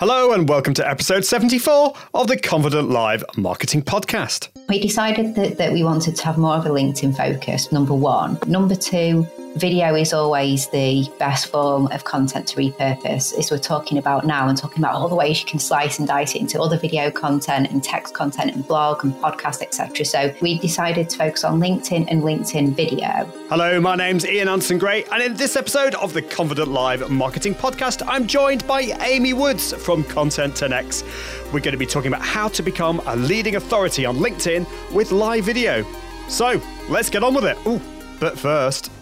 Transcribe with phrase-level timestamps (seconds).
[0.00, 4.48] Hello, and welcome to episode 74 of the Confident Live Marketing Podcast.
[4.66, 8.38] We decided that, that we wanted to have more of a LinkedIn focus, number one.
[8.46, 13.98] Number two, Video is always the best form of content to repurpose, as we're talking
[13.98, 16.62] about now, and talking about all the ways you can slice and dice it into
[16.62, 20.04] other video content and text content and blog and podcast, etc.
[20.04, 23.24] So we decided to focus on LinkedIn and LinkedIn video.
[23.48, 27.54] Hello, my name's Ian Anderson Gray, and in this episode of the Confident Live Marketing
[27.54, 31.02] Podcast, I'm joined by Amy Woods from Content 10x.
[31.46, 35.10] We're going to be talking about how to become a leading authority on LinkedIn with
[35.10, 35.84] live video.
[36.28, 37.58] So let's get on with it.
[37.66, 37.80] Ooh,
[38.20, 38.92] but first,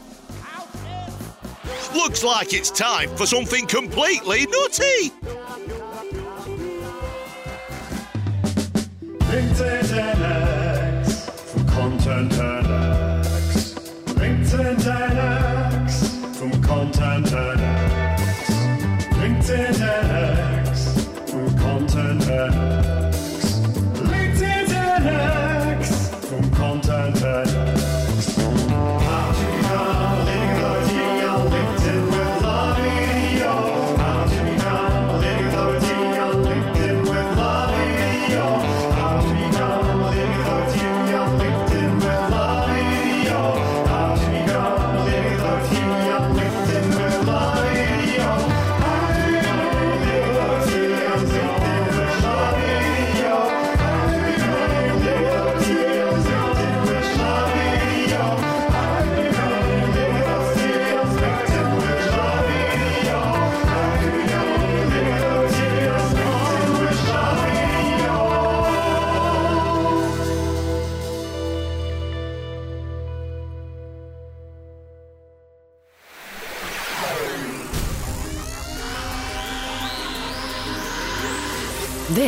[1.94, 5.12] Looks like it's time for something completely nutty.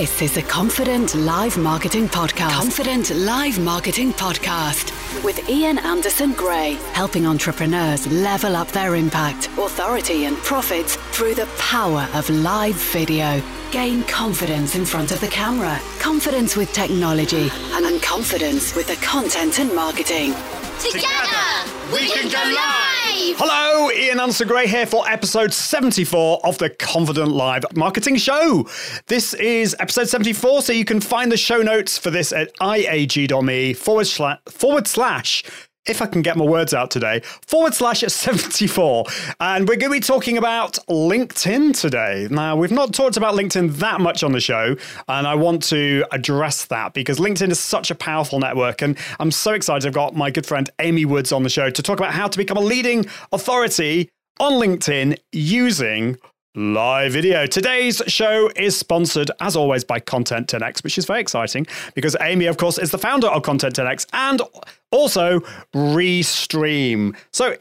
[0.01, 2.53] This is the Confident Live Marketing Podcast.
[2.53, 10.25] Confident Live Marketing Podcast with Ian Anderson Gray, helping entrepreneurs level up their impact, authority,
[10.25, 13.43] and profits through the power of live video.
[13.73, 19.59] Gain confidence in front of the camera, confidence with technology, and confidence with the content
[19.59, 20.33] and marketing.
[20.79, 21.45] Together,
[21.93, 23.00] we can go live.
[23.23, 28.67] Hello, Ian Anderson Gray here for episode 74 of the Confident Live Marketing Show.
[29.09, 33.75] This is episode 74, so you can find the show notes for this at iag.me
[33.75, 35.45] forward slash, forward slash
[35.87, 39.05] if I can get my words out today, forward slash 74.
[39.41, 42.29] And we're going to be talking about LinkedIn today.
[42.31, 44.77] Now, we've not talked about LinkedIn that much on the show,
[45.09, 48.83] and I want to address that because LinkedIn is such a powerful network.
[48.83, 51.83] And I'm so excited I've got my good friend Amy Woods on the show to
[51.83, 56.17] talk about how to become a leading authority on LinkedIn using
[56.55, 57.47] live video.
[57.47, 62.47] Today's show is sponsored, as always, by Content 10x, which is very exciting because Amy,
[62.47, 64.43] of course, is the founder of Content 10x and
[64.91, 65.41] also
[65.75, 67.17] Restream.
[67.33, 67.57] So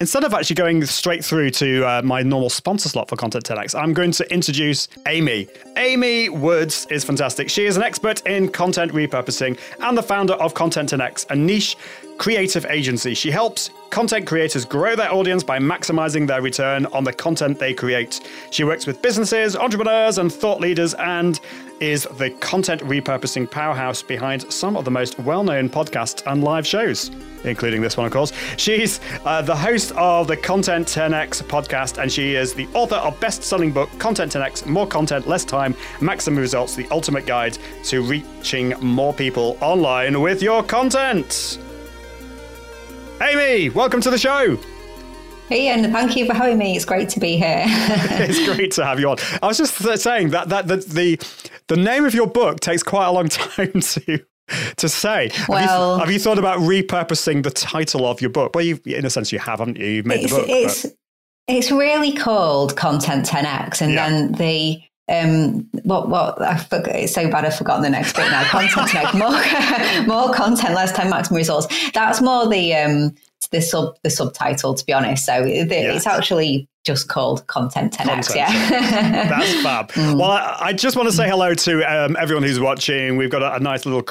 [0.00, 3.80] Instead of actually going straight through to uh, my normal sponsor slot for Content 10x,
[3.80, 5.46] I'm going to introduce Amy.
[5.76, 7.48] Amy Woods is fantastic.
[7.48, 11.76] She is an expert in content repurposing and the founder of Content 10x, a niche
[12.18, 13.14] creative agency.
[13.14, 17.72] She helps content creators grow their audience by maximizing their return on the content they
[17.72, 18.28] create.
[18.50, 21.38] She works with businesses, entrepreneurs, and thought leaders and
[21.78, 26.66] is the content repurposing powerhouse behind some of the most well known podcasts and live
[26.66, 27.12] shows,
[27.44, 28.32] including this one, of course.
[28.56, 33.20] She's uh, the host of the Content 10x podcast, and she is the author of
[33.20, 38.02] best selling book Content 10x More Content, Less Time, Maximum Results, the ultimate guide to
[38.02, 41.60] reaching more people online with your content.
[43.20, 44.58] Amy, welcome to the show.
[45.50, 46.74] Ian, thank you for having me.
[46.74, 47.64] It's great to be here.
[47.66, 49.18] it's great to have you on.
[49.42, 51.20] I was just saying that that the the,
[51.68, 54.24] the name of your book takes quite a long time to
[54.76, 55.30] to say.
[55.48, 55.58] Well-
[55.98, 58.54] have you, have you thought about repurposing the title of your book?
[58.54, 59.86] Well, you in a sense you have, haven't you?
[59.86, 60.48] You've made it's, the book.
[60.48, 60.92] it's, but-
[61.46, 64.08] it's really called Content 10x, and Yeah.
[64.08, 68.30] then the um what what I forgot, it's so bad I've forgotten the next bit
[68.30, 68.44] now.
[68.44, 71.66] Content 10x, more more content, less time, maximum results.
[71.92, 73.14] That's more the um
[73.50, 75.26] the sub the subtitle to be honest.
[75.26, 78.04] So the, it's actually just called Content 10x.
[78.04, 78.36] Content.
[78.36, 79.28] Yeah.
[79.28, 79.90] That's fab.
[79.96, 83.16] Well, I, I just want to say hello to um, everyone who's watching.
[83.16, 84.04] We've got a, a nice little,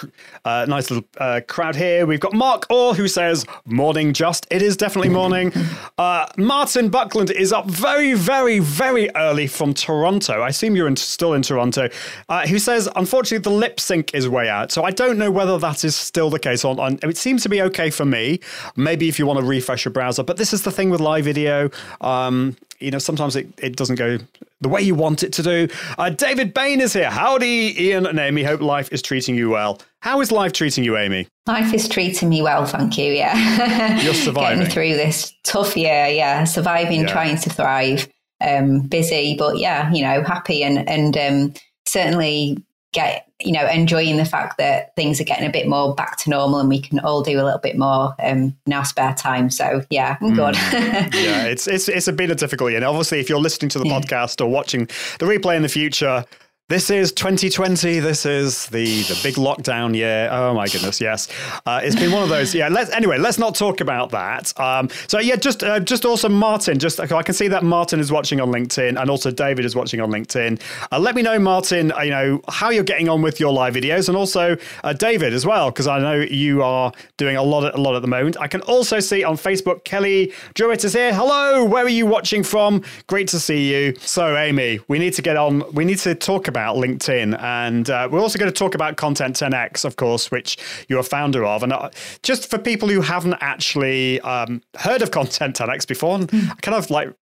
[0.44, 2.08] uh, nice little uh, crowd here.
[2.08, 4.12] We've got Mark Orr who says morning.
[4.12, 5.54] Just it is definitely morning.
[6.00, 10.42] Uh, Martin Buckland is up very, very, very early from Toronto.
[10.42, 11.90] I assume you're in, still in Toronto.
[12.28, 14.72] Uh, who says unfortunately the lip sync is way out.
[14.72, 16.66] So I don't know whether that is still the case.
[16.66, 18.40] On, on it seems to be okay for me.
[18.76, 21.26] Maybe if you want to refresh your browser, but this is the thing with live
[21.26, 21.70] video.
[22.02, 24.18] Um, you know, sometimes it, it doesn't go
[24.62, 25.68] the way you want it to do.
[25.98, 27.10] Uh, David Bain is here.
[27.10, 28.44] Howdy, Ian and Amy.
[28.44, 29.82] Hope life is treating you well.
[30.02, 31.28] How is life treating you, Amy?
[31.48, 33.12] Life is treating me well, thank you.
[33.14, 34.02] Yeah.
[34.02, 34.60] You're surviving.
[34.60, 36.08] Getting through this tough year.
[36.08, 36.44] Yeah.
[36.44, 37.08] Surviving, Yeah.
[37.08, 38.08] trying to thrive.
[38.42, 41.54] Um, busy, but yeah, you know, happy and, and um,
[41.88, 42.58] certainly
[42.92, 46.30] get, you know, enjoying the fact that things are getting a bit more back to
[46.30, 49.50] normal and we can all do a little bit more um, in our spare time.
[49.50, 50.56] So yeah, I'm good.
[50.56, 52.78] yeah, it's it's it's been a difficult year.
[52.78, 54.86] And obviously, if you're listening to the podcast or watching
[55.20, 56.26] the replay in the future,
[56.70, 58.00] this is 2020.
[58.00, 60.30] This is the the big lockdown year.
[60.32, 61.28] Oh my goodness, yes,
[61.66, 62.56] uh, it's been one of those.
[62.56, 62.70] Yeah.
[62.70, 63.18] Let's anyway.
[63.18, 64.58] Let's not talk about that.
[64.58, 66.80] Um, so yeah, just uh, just also Martin.
[66.80, 70.00] Just I can see that Martin is watching on LinkedIn, and also David is watching
[70.00, 70.62] on LinkedIn.
[70.90, 71.92] Uh, let me know, Martin.
[71.92, 74.56] Uh, you know how you're getting on with your live videos, and also
[74.86, 78.02] uh, David as well, because I know you are doing a lot a lot at
[78.02, 78.38] the moment.
[78.40, 81.14] I can also see on Facebook Kelly Jewett is here.
[81.14, 82.84] Hello, where are you watching from?
[83.08, 83.96] Great to see you.
[84.00, 85.70] So Amy, we need to get on.
[85.74, 89.36] We need to talk about LinkedIn, and uh, we're also going to talk about Content
[89.36, 90.58] 10x, of course, which
[90.88, 91.64] you're a founder of.
[91.64, 91.90] And uh,
[92.22, 96.76] just for people who haven't actually um, heard of Content 10x before, and I kind
[96.76, 97.14] of like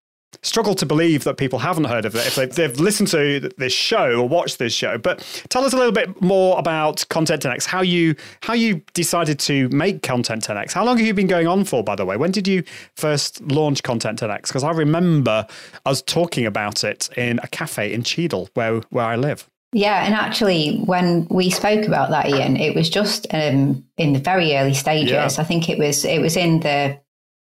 [0.43, 3.73] struggle to believe that people haven't heard of it if they've, they've listened to this
[3.73, 4.97] show or watched this show.
[4.97, 5.19] But
[5.49, 9.69] tell us a little bit more about Content 10x, how you how you decided to
[9.69, 10.73] make Content 10x.
[10.73, 12.17] How long have you been going on for, by the way?
[12.17, 12.63] When did you
[12.95, 14.43] first launch Content 10x?
[14.47, 15.45] Because I remember
[15.85, 19.47] us talking about it in a cafe in Cheadle, where where I live.
[19.73, 24.19] Yeah, and actually, when we spoke about that, Ian, it was just um, in the
[24.19, 25.11] very early stages.
[25.11, 25.29] Yeah.
[25.37, 26.99] I think it was it was in the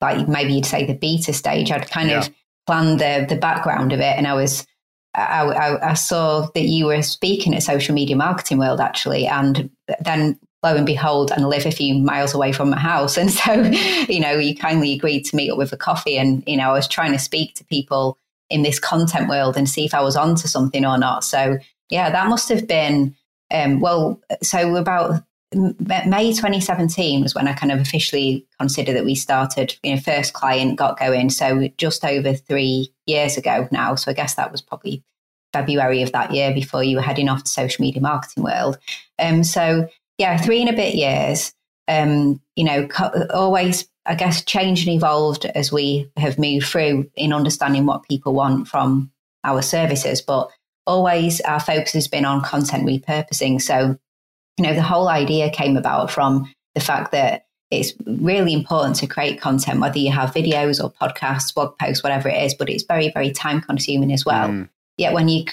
[0.01, 1.71] like maybe you'd say the beta stage.
[1.71, 2.21] I'd kind Yeah.
[2.21, 2.31] of
[2.67, 4.67] planned the the background of it, and I was
[5.15, 9.71] I, I, I saw that you were speaking at Social Media Marketing World actually, and
[10.01, 13.53] then lo and behold, and live a few miles away from my house, and so
[14.09, 16.73] you know you kindly agreed to meet up with a coffee, and you know I
[16.73, 18.19] was trying to speak to people
[18.49, 21.25] in this content world and see if I was onto something or not.
[21.25, 21.59] So
[21.91, 23.17] yeah, that must have been
[23.51, 24.21] um, well.
[24.43, 25.23] So about
[25.55, 29.77] May 2017 was when I kind of officially considered that we started.
[29.83, 31.31] You know, first client got going.
[31.31, 33.95] So just over three years ago now.
[33.95, 35.05] So I guess that was probably
[35.53, 38.79] February of that year before you were heading off to social media marketing world.
[39.19, 39.89] Um, so
[40.19, 41.55] yeah, three and a bit years.
[41.89, 42.89] Um, you know,
[43.33, 48.35] always I guess changed and evolved as we have moved through in understanding what people
[48.35, 49.11] want from
[49.45, 50.51] our services, but
[50.87, 53.61] always our focus has been on content repurposing.
[53.61, 53.99] So,
[54.57, 59.07] you know, the whole idea came about from the fact that it's really important to
[59.07, 62.85] create content, whether you have videos or podcasts, blog posts, whatever it is, but it's
[62.85, 64.49] very, very time consuming as well.
[64.49, 64.69] Mm.
[64.99, 65.45] Yet when you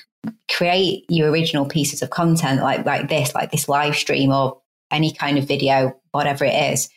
[0.50, 4.62] create your original pieces of content like like this, like this live stream or
[4.92, 6.88] any kind of video, whatever it is,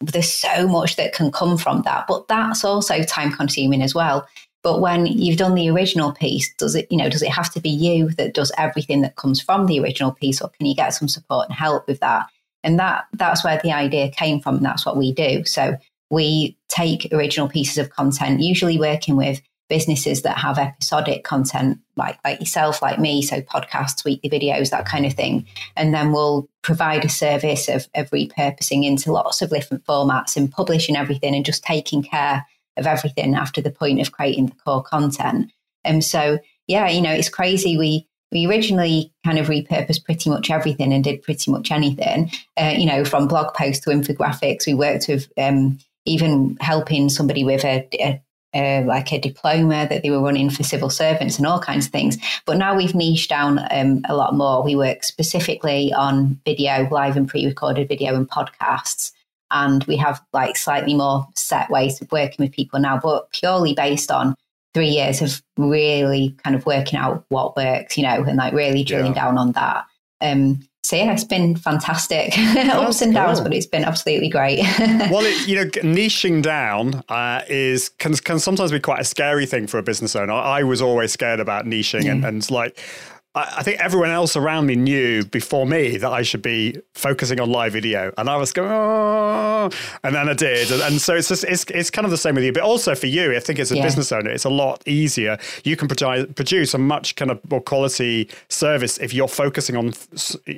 [0.00, 2.06] there's so much that can come from that.
[2.08, 4.26] But that's also time consuming as well.
[4.62, 7.60] But when you've done the original piece, does it, you know, does it have to
[7.60, 10.90] be you that does everything that comes from the original piece, or can you get
[10.90, 12.26] some support and help with that?
[12.64, 15.44] And that that's where the idea came from, and that's what we do.
[15.44, 15.76] So
[16.10, 22.18] we take original pieces of content, usually working with businesses that have episodic content, like
[22.24, 25.46] like yourself, like me, so podcasts, weekly videos, that kind of thing,
[25.76, 30.50] and then we'll provide a service of, of repurposing into lots of different formats and
[30.50, 32.44] publishing everything and just taking care
[32.78, 35.50] of everything after the point of creating the core content.
[35.84, 37.76] And so, yeah, you know, it's crazy.
[37.76, 42.30] We we originally kind of repurposed pretty much everything and did pretty much anything.
[42.60, 44.66] Uh, you know, from blog posts to infographics.
[44.66, 48.22] We worked with um, even helping somebody with a, a
[48.54, 51.92] uh, like a diploma that they were running for civil servants and all kinds of
[51.92, 52.16] things.
[52.46, 54.64] But now we've niched down um, a lot more.
[54.64, 59.12] We work specifically on video, live and pre-recorded video and podcasts.
[59.50, 63.74] And we have like slightly more set ways of working with people now, but purely
[63.74, 64.34] based on
[64.74, 68.84] three years of really kind of working out what works, you know, and like really
[68.84, 69.24] drilling Yeah.
[69.24, 69.84] down on that.
[70.20, 73.44] Um, so yeah, it's been fantastic, ups and downs, cool.
[73.48, 74.58] but it's been absolutely great.
[75.10, 79.44] well, it, you know, niching down uh, is can, can sometimes be quite a scary
[79.44, 80.32] thing for a business owner.
[80.32, 82.78] I was always scared about niching, and, and like
[83.38, 87.40] I, I think everyone else around me knew before me that I should be focusing
[87.40, 89.70] on live video, and I was going, oh,
[90.04, 92.34] and then I did, and, and so it's just it's it's kind of the same
[92.34, 93.82] with you, but also for you, I think as a Yeah.
[93.84, 95.38] business owner, it's a lot easier.
[95.64, 99.92] You can produ- produce a much kind of more quality service if you're focusing on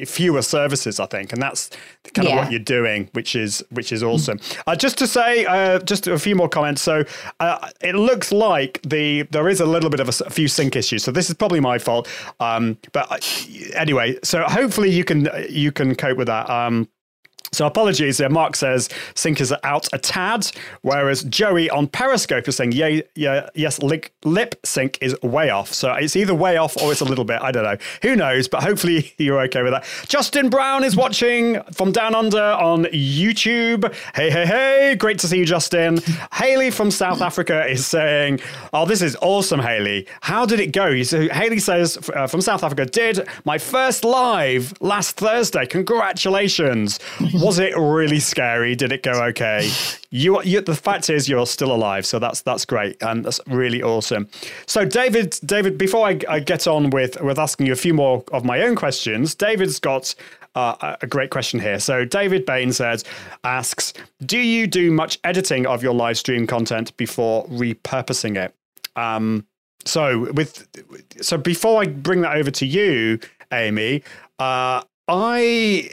[0.06, 0.98] fewer services.
[1.00, 1.70] I think, and that's
[2.14, 4.38] kind of what you're doing, which is which is awesome.
[4.66, 6.82] Uh, just to say, uh, just a few more comments.
[6.82, 7.04] So
[7.40, 11.04] uh, it looks like the there is a little bit of a few sync issues.
[11.04, 12.08] So this is probably my fault.
[12.40, 13.18] Um, but uh,
[13.74, 16.48] anyway, so hopefully you can you can cope with that.
[16.50, 16.88] Um,
[17.52, 18.28] So apologies there.
[18.28, 20.46] Mark says sync is out a tad,
[20.82, 25.72] whereas Joey on Periscope is saying, yeah, yeah, yes, lip, lip sync is way off.
[25.72, 27.42] So it's either way off or it's a little bit.
[27.42, 27.76] I don't know.
[28.02, 28.46] Who knows?
[28.46, 29.84] But hopefully you're okay with that.
[30.06, 33.92] Justin Brown is watching from down under on YouTube.
[34.14, 34.94] Hey, hey, hey.
[34.96, 35.98] Great to see you, Justin.
[36.32, 38.40] Haley from South Africa is saying,
[38.72, 40.06] oh, this is awesome, Haley.
[40.20, 41.02] How did it go?
[41.02, 45.66] So Haley says uh, from South Africa, did my first live last Thursday.
[45.66, 47.00] Congratulations.
[47.40, 48.76] Was it really scary?
[48.76, 49.70] Did it go okay?
[50.10, 53.82] You, you, the fact is, you're still alive, so that's that's great and that's really
[53.82, 54.28] awesome.
[54.66, 58.22] So, David, David, before I, I get on with with asking you a few more
[58.32, 60.14] of my own questions, David's got
[60.54, 61.78] uh, a great question here.
[61.78, 63.04] So David Bain says,
[63.44, 63.92] asks,
[64.26, 68.54] do you do much editing of your live stream content before repurposing it?
[68.96, 69.46] Um,
[69.84, 70.66] so with
[71.20, 73.18] so before I bring that over to you,
[73.52, 74.02] Amy,
[74.38, 75.90] uh, I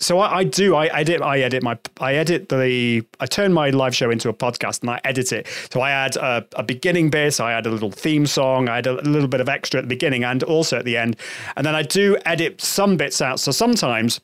[0.00, 0.74] so I, I, do.
[0.74, 1.22] I edit.
[1.22, 1.76] I edit my.
[2.00, 3.02] I edit the.
[3.18, 5.48] I turn my live show into a podcast and I edit it.
[5.72, 7.40] So I add a, a, beginning bit.
[7.40, 8.68] I add a little theme song.
[8.68, 11.16] I add a little bit of extra at the beginning and also at the end.
[11.56, 13.40] And then I do edit some bits out.
[13.40, 14.20] So sometimes.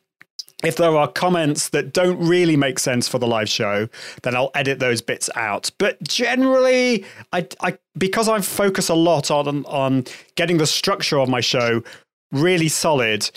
[0.63, 3.87] If there are comments that don't really make sense for the live show,
[4.23, 5.71] then I'll edit those bits out.
[5.77, 7.05] But generally,
[7.35, 10.05] I, I because I focus a lot on on
[10.37, 11.83] getting the structure of my show
[12.33, 13.31] really solid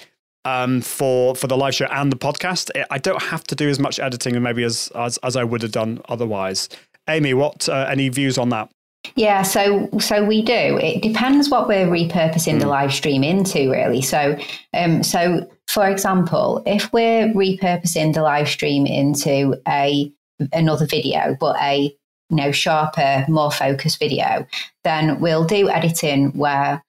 [0.48, 2.72] um, for for the live show and the podcast.
[2.90, 5.62] I don't have to do as much editing and maybe as as, as I would
[5.62, 6.70] have done otherwise.
[7.10, 8.70] Amy, what uh, any views on that?
[9.16, 10.78] Yeah, so so we do.
[10.82, 12.60] It depends what we're repurposing mm.
[12.60, 12.72] the hmm.
[12.72, 14.02] live stream into, really.
[14.02, 14.38] So,
[14.74, 20.12] um, so for example, if we're repurposing the live stream into a
[20.54, 21.94] another video, but a
[22.30, 24.46] you know sharper, more focused video,
[24.84, 26.84] then we'll do editing where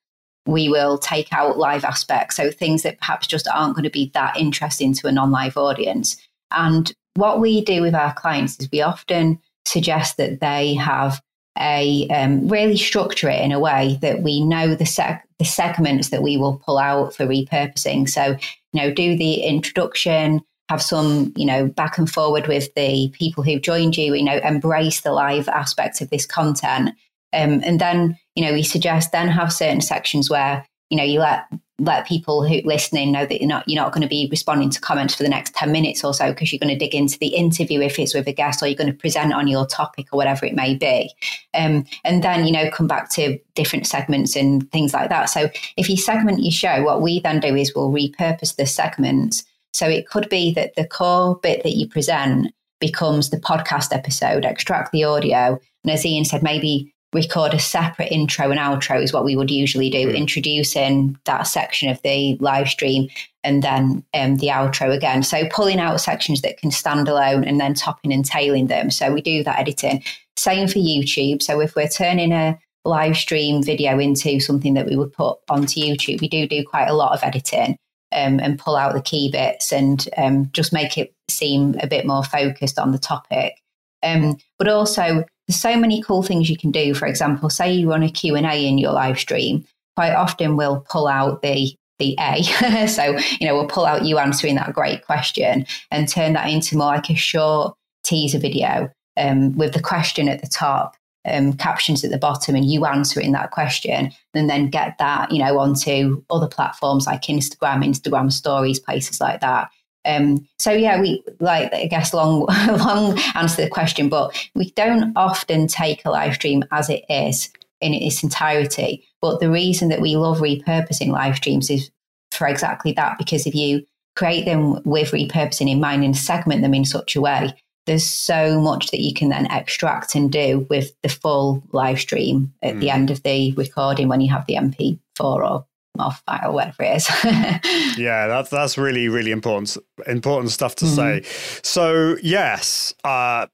[0.49, 4.11] we will take out live aspects, so things that perhaps just aren't going to be
[4.13, 6.17] that interesting to a non live audience.
[6.51, 11.21] And what we do with our clients is we often suggest that they have
[11.59, 16.09] a um, really structure it in a way that we know the seg- the segments
[16.09, 18.07] that we will pull out for repurposing.
[18.07, 18.37] So,
[18.73, 23.43] you know, do the introduction, have some, you know, back and forward with the people
[23.43, 26.89] who've joined you, you know, embrace the live aspect of this content.
[27.33, 31.19] Um, and then you know, we suggest then have certain sections where, you know, you
[31.19, 31.43] let
[31.77, 34.79] let people who listening know that you're not you're not going to be responding to
[34.79, 37.35] comments for the next 10 minutes or so because you're going to dig into the
[37.35, 40.15] interview if it's with a guest or you're going to present on your topic or
[40.15, 41.13] whatever it may be.
[41.53, 45.25] Um, and then you know come back to different segments and things like that.
[45.25, 49.43] So if you segment your show what we then do is we'll repurpose the segments.
[49.73, 54.45] So it could be that the core bit that you present becomes the podcast episode
[54.45, 55.59] extract the audio.
[55.83, 59.49] And as ian said maybe record a separate intro and outro is what we would
[59.49, 60.15] usually do, mm.
[60.15, 63.09] introducing that section of the live stream
[63.43, 65.23] and then um, the outro again.
[65.23, 68.91] So pulling out sections that can stand alone and then topping and tailing them.
[68.91, 70.03] So we do that editing.
[70.35, 71.41] Same for YouTube.
[71.41, 75.79] So if we're turning a live stream video into something that we would put onto
[75.79, 77.77] YouTube, we do do quite a lot of editing.
[78.11, 82.07] Um, and pull out the key bits and um, just make it seem a bit
[82.07, 83.53] more focused on the topic.
[84.01, 86.93] Um, but also there's so many cool things you can do.
[86.93, 89.65] For example, say you run a Q&A in your live stream,
[89.95, 92.87] quite often we'll pull out the the A.
[92.87, 96.77] so, you know, we'll pull out you answering that great question and turn that into
[96.77, 97.75] more like a short
[98.05, 102.71] teaser video um, with the question at the top, um, captions at the bottom, and
[102.71, 107.83] you answering that question, and then get that, you know, onto other platforms like Instagram,
[107.83, 109.69] Instagram stories, places like that.
[110.05, 114.71] Um, so yeah, we like I guess long long answer to the question, but we
[114.71, 117.49] don't often take a live stream as it is
[117.81, 119.05] in its entirety.
[119.21, 121.91] But the reason that we love repurposing live streams is
[122.31, 126.73] for exactly that, because if you create them with repurposing in mind and segment them
[126.73, 127.53] in such a way,
[127.85, 132.53] there's so much that you can then extract and do with the full live stream
[132.61, 132.79] at mm.
[132.81, 135.65] the end of the recording when you have the MP4 or
[135.99, 137.09] off file, whatever it is.
[137.97, 139.77] yeah, that's that's really really important
[140.07, 140.95] important stuff to mm-hmm.
[140.95, 141.59] say.
[141.63, 143.47] So yes, uh,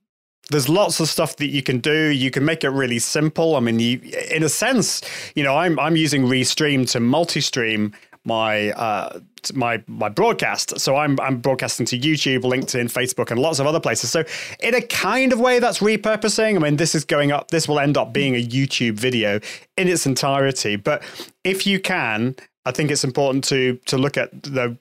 [0.49, 2.07] there's lots of stuff that you can do.
[2.09, 3.55] You can make it really simple.
[3.55, 3.99] I mean, you,
[4.31, 5.01] in a sense,
[5.35, 7.93] you know, I'm I'm using Restream to multi-stream
[8.25, 9.20] my uh,
[9.53, 10.79] my my broadcast.
[10.79, 14.12] So I'm I'm broadcasting to YouTube, LinkedIn, Facebook, and lots of other places.
[14.12, 14.24] So
[14.60, 16.55] in a kind of way, that's repurposing.
[16.55, 17.51] I mean, this is going up.
[17.51, 19.39] This will end up being a YouTube video
[19.77, 20.75] in its entirety.
[20.75, 21.03] But
[21.44, 24.77] if you can, I think it's important to to look at the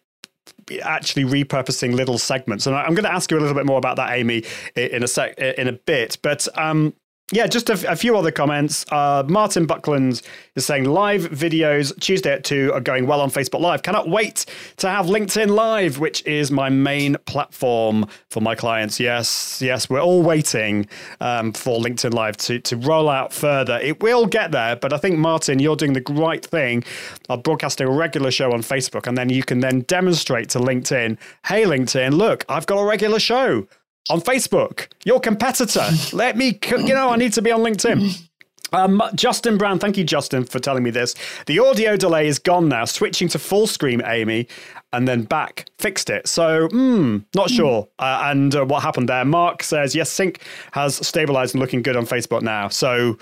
[0.83, 2.67] actually repurposing little segments.
[2.67, 5.09] And I'm going to ask you a little bit more about that, Amy, in a
[5.09, 6.19] sec, in a bit.
[6.23, 6.95] But um,
[7.35, 8.87] yeah, just a, few other comments.
[8.93, 10.23] Uh, Martin Buckland
[10.55, 13.83] is saying live videos Tuesday at 2 are going well on Facebook Live.
[13.83, 19.01] Cannot wait to have LinkedIn Live, which is my main platform for my clients.
[19.01, 20.87] Yes, yes, we're all waiting
[21.21, 23.81] um, for LinkedIn Live to, to roll out further.
[23.83, 26.85] It will get there, but I think, Martin, you're doing the right thing
[27.29, 31.19] of broadcasting a regular show on Facebook, and then you can then demonstrate to LinkedIn,
[31.47, 33.67] hey, LinkedIn, look, I've got a regular show
[34.11, 35.87] on Facebook, your competitor.
[36.13, 38.29] Let me, you know, I need to be on LinkedIn.
[38.73, 41.15] Um, Justin Brown, thank you, Justin, for telling me this.
[41.47, 44.49] The audio delay is gone now, switching to full screen, Amy,
[44.93, 46.27] and then back fixed it.
[46.27, 47.89] So, hmm, not sure.
[48.01, 49.25] Uh, and uh, what happened there?
[49.25, 50.41] Mark says, yes, sync
[50.73, 52.69] has stabilized and looking good on Facebook now.
[52.69, 53.17] So,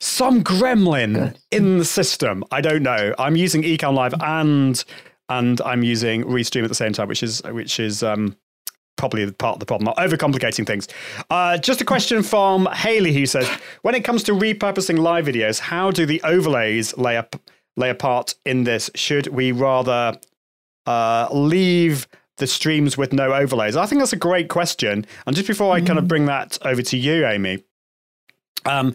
[0.00, 1.38] some gremlin good.
[1.50, 2.44] in the system.
[2.50, 3.14] I don't know.
[3.18, 4.82] I'm using Ecamm Live and
[5.28, 8.36] and I'm using Restream at the same time, which is which is um,
[8.96, 10.88] probably part of the problem, not overcomplicating things.
[11.30, 13.48] Uh, just a question from Haley who says,
[13.82, 17.36] when it comes to repurposing live videos, how do the overlays lay up
[17.76, 18.90] lay a part in this?
[18.94, 20.18] Should we rather
[20.86, 23.76] uh, leave the streams with no overlays?
[23.76, 25.06] I think that's a great question.
[25.26, 25.86] And just before I mm.
[25.86, 26.08] kind of mm.
[26.08, 27.64] bring that over to you, Amy,
[28.66, 28.94] um,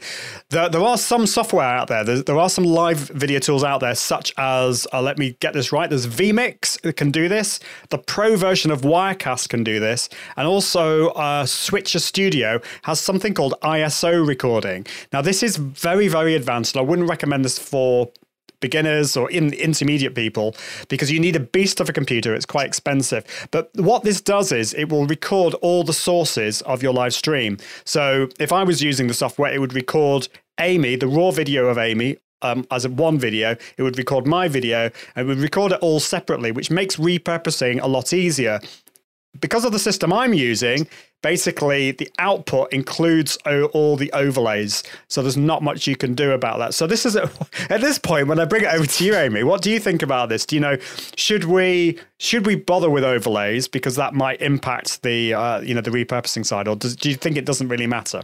[0.49, 2.03] there, there are some software out there.
[2.03, 2.21] there.
[2.21, 5.71] There are some live video tools out there, such as, uh, let me get this
[5.71, 7.59] right, there's vMix that can do this.
[7.89, 10.09] The pro version of Wirecast can do this.
[10.37, 14.85] And also, uh, Switcher Studio has something called ISO recording.
[15.13, 18.11] Now, this is very, very advanced, and I wouldn't recommend this for
[18.61, 20.55] beginners or in intermediate people
[20.87, 22.33] because you need a beast of a computer.
[22.33, 23.25] It's quite expensive.
[23.51, 27.57] But what this does is it will record all the sources of your live stream.
[27.83, 31.77] So if I was using the software, it would record Amy, the raw video of
[31.77, 35.99] Amy, um, as one video, it would record my video and would record it all
[35.99, 38.59] separately, which makes repurposing a lot easier.
[39.39, 40.87] Because of the system I'm using,
[41.21, 43.37] basically the output includes
[43.73, 44.83] all the overlays.
[45.07, 46.73] So there's not much you can do about that.
[46.73, 47.29] So this is a,
[47.69, 49.43] at this point when I bring it over to you, Amy.
[49.43, 50.45] What do you think about this?
[50.45, 50.77] Do you know
[51.15, 55.81] should we should we bother with overlays because that might impact the uh, you know
[55.81, 58.23] the repurposing side, or does, do you think it doesn't really matter?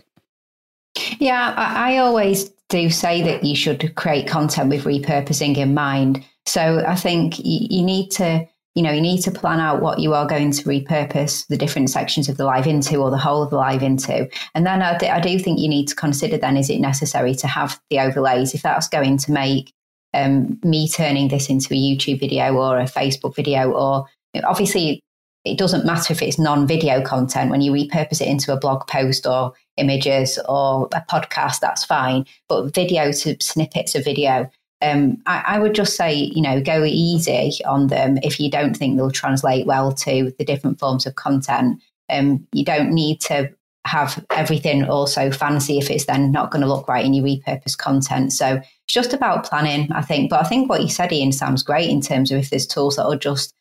[1.19, 6.23] Yeah, I, always do say that you should create content with repurposing in mind.
[6.47, 10.13] So I think you need to you know, you need to plan out what you
[10.13, 13.49] are going to repurpose the different sections of the live into or the whole of
[13.49, 14.29] the live into.
[14.53, 17.33] And then I, th- I do think you need to consider then is it necessary
[17.37, 18.53] to have the overlays?
[18.53, 19.73] If that's going to make
[20.13, 24.05] um, me turning this into a YouTube video or a Facebook video or
[24.45, 25.01] obviously
[25.43, 27.49] it doesn't matter if it's non-video content.
[27.49, 32.25] When you repurpose it into a blog post or images or a podcast that's fine.
[32.47, 36.83] But video to snippets of video um, I, I, would just say, you know, go
[36.83, 41.15] easy on them if you don't think they'll translate well to the different forms of
[41.15, 41.81] content.
[42.09, 43.51] Um, you don't need to
[43.87, 47.77] have everything also fancy if it's then not going to look right in your repurposed
[47.77, 48.33] content.
[48.33, 50.29] So it's just about planning, I think.
[50.29, 52.97] But I think what you said, Ian, sounds great in terms of if there's tools
[52.97, 53.55] that are just,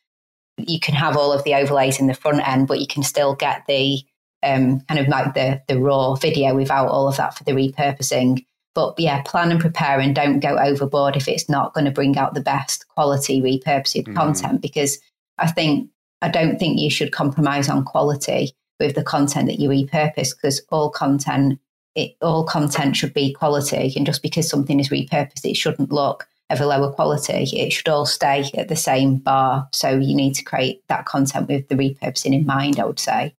[0.57, 3.35] you can have all of the overlays in the front end, but you can still
[3.35, 4.01] get the
[4.43, 8.45] um, kind of like the, the raw video without all of that for the repurposing.
[8.77, 12.15] But yeah, plan and prepare and don't go overboard if it's not going to bring
[12.15, 14.15] out the best quality repurposed mm.
[14.15, 14.99] content because
[15.39, 15.89] I think
[16.21, 20.61] I don't think you should compromise on quality with the content that you repurpose because
[20.69, 21.59] all content
[21.95, 26.27] it, all content should be quality and just because something is repurposed it shouldn't look
[26.51, 27.49] of a lower quality.
[27.57, 29.67] It should all stay at the same bar.
[29.73, 33.33] So you need to create that content with the repurposing in mind i would say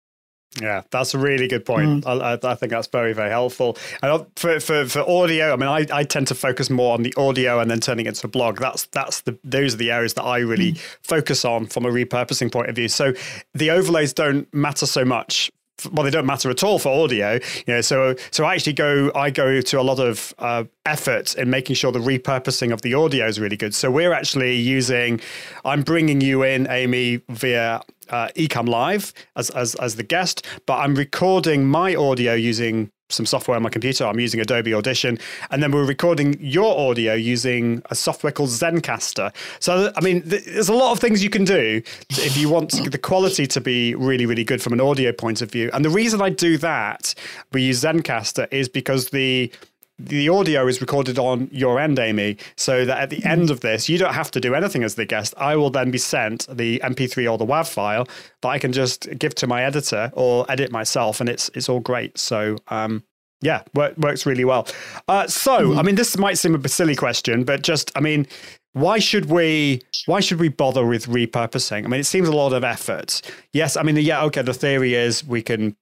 [0.60, 2.04] yeah, that's a really good point.
[2.04, 2.22] Mm.
[2.22, 3.76] I, I, think that's very, very helpful.
[4.02, 7.14] And for, for, for audio, I mean, I, I tend to focus more on the
[7.16, 8.58] audio and then turning it into a blog.
[8.58, 10.78] That's that's the those are the areas that I really mm.
[11.02, 12.88] focus on from a repurposing point of view.
[12.88, 13.12] So
[13.54, 15.50] the overlays don't matter so much
[15.92, 19.10] well they don't matter at all for audio you know so so i actually go
[19.14, 22.94] i go to a lot of uh, effort in making sure the repurposing of the
[22.94, 23.74] audio is really good.
[23.74, 25.20] So we're actually using
[25.64, 30.78] i'm bringing you in amy via uh, Ecamm Live as, as as the guest, but
[30.78, 34.04] I'm recording my audio using some software on my computer.
[34.04, 35.18] I'm using Adobe Audition,
[35.50, 39.34] and then we're recording your audio using a software called Zencastr.
[39.60, 42.98] So, I mean, there's a lot of things you can do if you want the
[42.98, 45.70] quality to be really, really good from an audio point of view.
[45.72, 47.14] And the reason I do that,
[47.52, 49.50] we use Zencastr, is because the
[49.98, 53.88] the audio is recorded on your end, Amy, so that at the end of this,
[53.88, 55.34] you don't have to do anything as the guest.
[55.36, 58.08] I will then be sent the MP3 or the WAV file
[58.42, 61.80] that I can just give to my editor or edit myself, and it's it's all
[61.80, 62.16] great.
[62.18, 63.02] So um,
[63.40, 64.68] yeah, work, works really well.
[65.08, 65.78] Uh, so mm-hmm.
[65.78, 68.26] I mean, this might seem a silly question, but just I mean,
[68.72, 71.84] why should we why should we bother with repurposing?
[71.84, 73.22] I mean, it seems a lot of effort.
[73.52, 74.42] Yes, I mean, yeah, okay.
[74.42, 75.76] The theory is we can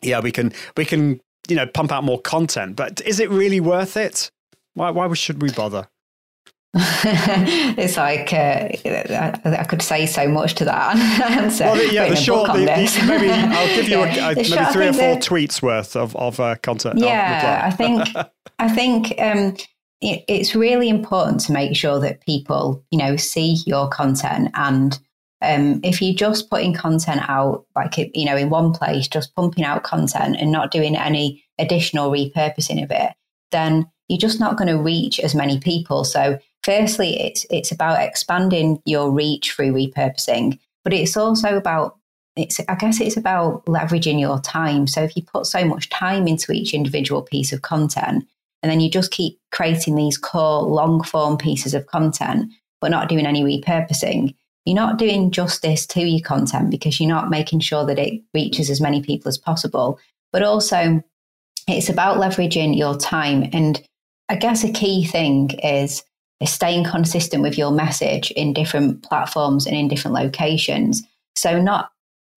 [0.00, 2.76] yeah, we can we can you know, pump out more content.
[2.76, 4.30] But is it really worth it?
[4.74, 5.88] Why, why should we bother?
[6.74, 8.70] it's like uh,
[9.14, 10.96] I, I, could say so much to that
[11.30, 11.64] answer.
[11.64, 14.28] Well, yeah, the short, the, the, maybe I'll give you yeah.
[14.28, 16.98] a, a, maybe short, three or four tweets worth of of uh, content.
[16.98, 18.08] Yeah, I think
[18.58, 19.54] I think um,
[20.00, 24.98] it, it's really important to make sure that people, you know, see your content and.
[25.42, 29.64] Um, if you're just putting content out, like you know, in one place, just pumping
[29.64, 33.12] out content and not doing any additional repurposing of it,
[33.50, 36.04] then you're just not going to reach as many people.
[36.04, 41.98] So firstly, it's it's about expanding your reach through repurposing, but it's also about
[42.36, 44.86] it's I guess it's about leveraging your time.
[44.86, 48.24] So if you put so much time into each individual piece of content,
[48.62, 53.08] and then you just keep creating these core long form pieces of content, but not
[53.08, 57.84] doing any repurposing, you're not doing justice to your content because you're not making sure
[57.86, 59.98] that it reaches as many people as possible.
[60.32, 61.02] But also,
[61.68, 63.48] it's about leveraging your time.
[63.52, 63.82] And
[64.28, 66.04] I guess a key thing is
[66.44, 71.02] staying consistent with your message in different platforms and in different locations.
[71.34, 71.90] So not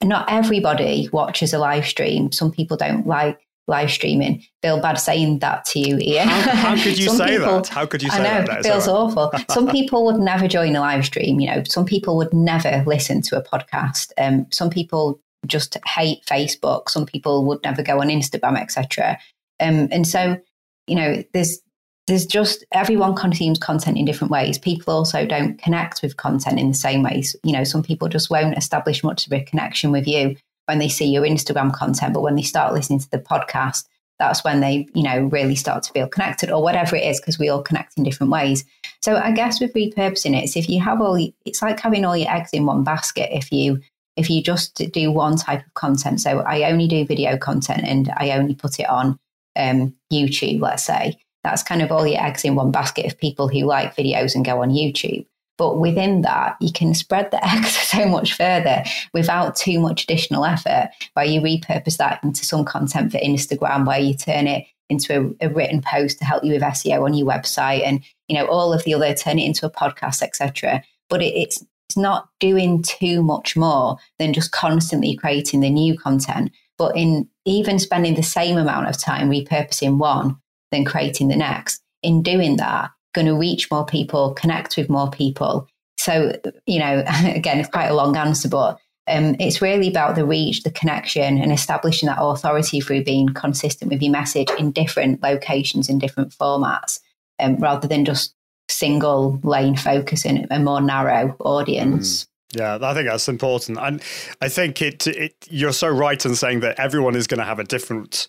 [0.04, 2.32] not everybody watches a live stream.
[2.32, 4.44] Some people don't like live streaming.
[4.62, 6.28] Feel bad saying that to you, Ian.
[6.28, 7.68] How, how could you say people, that?
[7.68, 8.60] How could you say I know, that?
[8.60, 9.32] It feels awful.
[9.50, 11.40] some people would never join a live stream.
[11.40, 14.12] You know, some people would never listen to a podcast.
[14.18, 16.90] Um, some people just hate Facebook.
[16.90, 19.18] Some people would never go on Instagram, etc.
[19.60, 20.40] Um, and so,
[20.88, 21.60] you know, there's
[22.08, 24.60] there's just everyone consumes content in different ways.
[24.60, 27.36] People also don't connect with content in the same ways.
[27.44, 30.90] You know, some people just won't establish much of a connection with you when they
[30.90, 33.86] see your Instagram content, but when they start listening to the podcast,
[34.18, 37.38] that's when they, you know, really start to feel connected or whatever it is, because
[37.38, 38.64] we all connect in different ways.
[39.02, 42.16] So I guess with repurposing it, it's if you have all, it's like having all
[42.16, 43.36] your eggs in one basket.
[43.36, 43.82] If you
[44.16, 48.10] if you just do one type of content, so I only do video content and
[48.16, 49.20] I only put it on
[49.58, 53.50] um, YouTube, let's say, that's kind of all your eggs in one basket of people
[53.50, 55.26] who like videos and go on YouTube.
[55.58, 60.46] But within that, you can spread the eggs so much further without too much additional
[60.46, 65.36] effort, where you repurpose that into some content for Instagram, where you turn it into
[65.42, 68.46] a, a written post to help you with SEO on your website, and you know
[68.46, 70.84] all of the other turn it into a podcast, etc.
[71.10, 75.98] But it, it's it's not doing too much more than just constantly creating the new
[75.98, 80.38] content, but in even spending the same amount of time repurposing one
[80.72, 81.82] than creating the next.
[82.02, 85.68] In doing that, going to reach more people, connect with more people.
[85.98, 90.26] So, you know, again, it's quite a long answer, but um, it's really about the
[90.26, 95.22] reach, the connection, and establishing that authority through being consistent with your message in different
[95.22, 97.00] locations, in different formats,
[97.40, 98.34] um, rather than just
[98.68, 102.24] single lane focus in a more narrow audience.
[102.24, 102.28] Mm.
[102.54, 104.02] Yeah, I think that's important, and
[104.42, 105.36] I think it, it.
[105.50, 108.28] You're so right in saying that everyone is going to have a different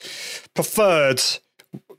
[0.54, 1.22] preferred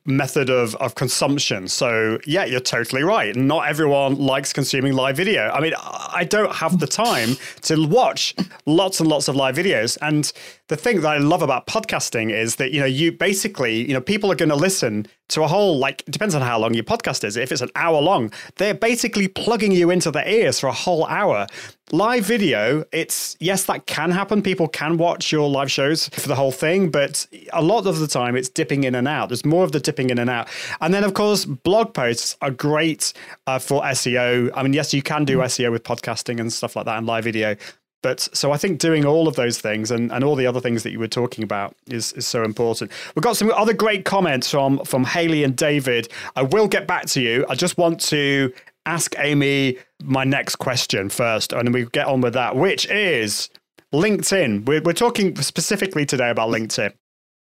[0.07, 1.67] method of, of consumption.
[1.67, 3.35] So, yeah, you're totally right.
[3.35, 5.49] Not everyone likes consuming live video.
[5.49, 8.33] I mean, I don't have the time to watch
[8.65, 9.97] lots and lots of live videos.
[10.01, 10.31] And
[10.67, 14.01] the thing that I love about podcasting is that, you know, you basically, you know,
[14.01, 17.23] people are going to listen to a whole, like, depends on how long your podcast
[17.23, 17.37] is.
[17.37, 21.05] If it's an hour long, they're basically plugging you into their ears for a whole
[21.05, 21.47] hour
[21.91, 24.41] live video, it's yes, that can happen.
[24.41, 28.07] People can watch your live shows for the whole thing, but a lot of the
[28.07, 29.29] time it's dipping in and out.
[29.29, 30.47] There's more of the dipping in and out.
[30.81, 33.13] And then, of course, blog posts are great
[33.45, 34.51] uh, for SEO.
[34.53, 37.23] I mean, yes, you can do SEO with podcasting and stuff like that and live
[37.23, 37.55] video.
[38.03, 40.83] But so I think doing all of those things and, and all the other things
[40.83, 42.91] that you were talking about is, is so important.
[43.15, 46.07] We've got some other great comments from from Haley and David.
[46.35, 47.45] I will get back to you.
[47.49, 48.53] I just want to
[48.85, 53.49] ask Amy my next question first, and then we get on with that, which is
[53.93, 54.65] LinkedIn.
[54.65, 56.93] We're, we're talking specifically today about LinkedIn.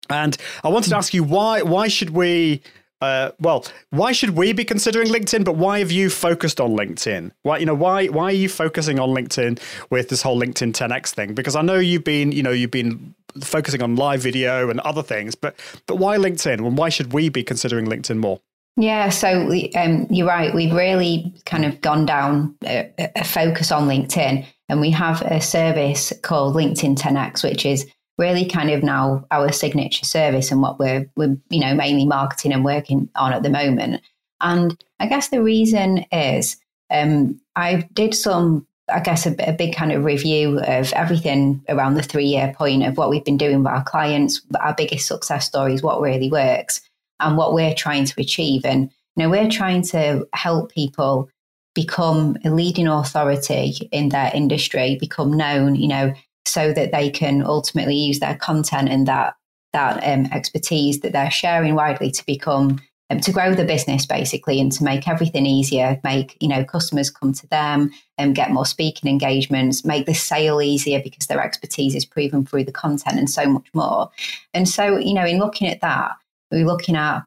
[0.09, 2.62] And I wanted to ask you why why should we
[3.00, 5.44] uh, well, why should we be considering LinkedIn?
[5.44, 7.30] But why have you focused on LinkedIn?
[7.42, 9.58] Why, you know, why why are you focusing on LinkedIn
[9.90, 11.34] with this whole LinkedIn 10x thing?
[11.34, 15.02] Because I know you've been, you know, you've been focusing on live video and other
[15.02, 16.58] things, but but why LinkedIn?
[16.58, 18.40] And why should we be considering LinkedIn more?
[18.76, 20.54] Yeah, so um, you're right.
[20.54, 25.40] We've really kind of gone down a, a, focus on LinkedIn, and we have a
[25.40, 27.86] service called LinkedIn 10x, which is
[28.20, 32.52] really kind of now our signature service and what we're, we're you know mainly marketing
[32.52, 34.02] and working on at the moment.
[34.40, 36.56] And I guess the reason is
[36.90, 41.94] um, I did some I guess a, a, big kind of review of everything around
[41.94, 45.46] the three year point of what we've been doing with our clients, our biggest success
[45.46, 46.80] stories, what really works
[47.20, 48.64] and what we're trying to achieve.
[48.64, 51.30] And you know, we're trying to help people
[51.74, 56.12] become a leading authority in their industry, become known, you know,
[56.46, 59.35] so that they can ultimately use their content and that
[59.72, 64.61] that um, expertise that they're sharing widely to become um, to grow the business basically
[64.61, 68.66] and to make everything easier make you know customers come to them and get more
[68.66, 73.31] speaking engagements make the sale easier because their expertise is proven through the content and
[73.31, 74.11] so much more.
[74.55, 76.12] And so you know in looking at that
[76.50, 77.22] we're looking at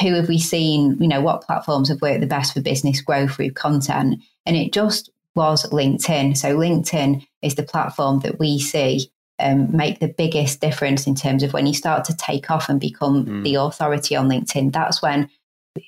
[0.00, 3.34] who have we seen you know what platforms have worked the best for business growth
[3.34, 4.20] through content.
[4.46, 9.98] And it just was linkedin so linkedin is the platform that we see um, make
[9.98, 13.44] the biggest difference in terms of when you start to take off and become mm.
[13.44, 14.72] the authority on LinkedIn.
[14.72, 15.28] That's when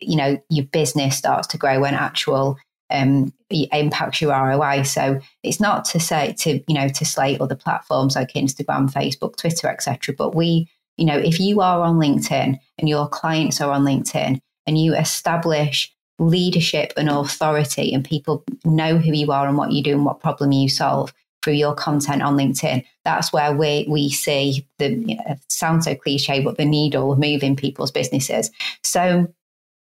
[0.00, 2.58] you know your business starts to grow when actual
[2.90, 4.82] um, impacts your ROI.
[4.82, 9.36] So it's not to say to you know to slate other platforms like Instagram, Facebook,
[9.36, 10.14] Twitter, etc.
[10.16, 14.40] But we, you know, if you are on LinkedIn and your clients are on LinkedIn
[14.66, 19.82] and you establish leadership and authority and people know who you are and what you
[19.82, 24.10] do and what problem you solve through your content on LinkedIn, that's where we we
[24.10, 28.50] see the you know, sounds so cliche, but the needle moving people's businesses.
[28.82, 29.32] So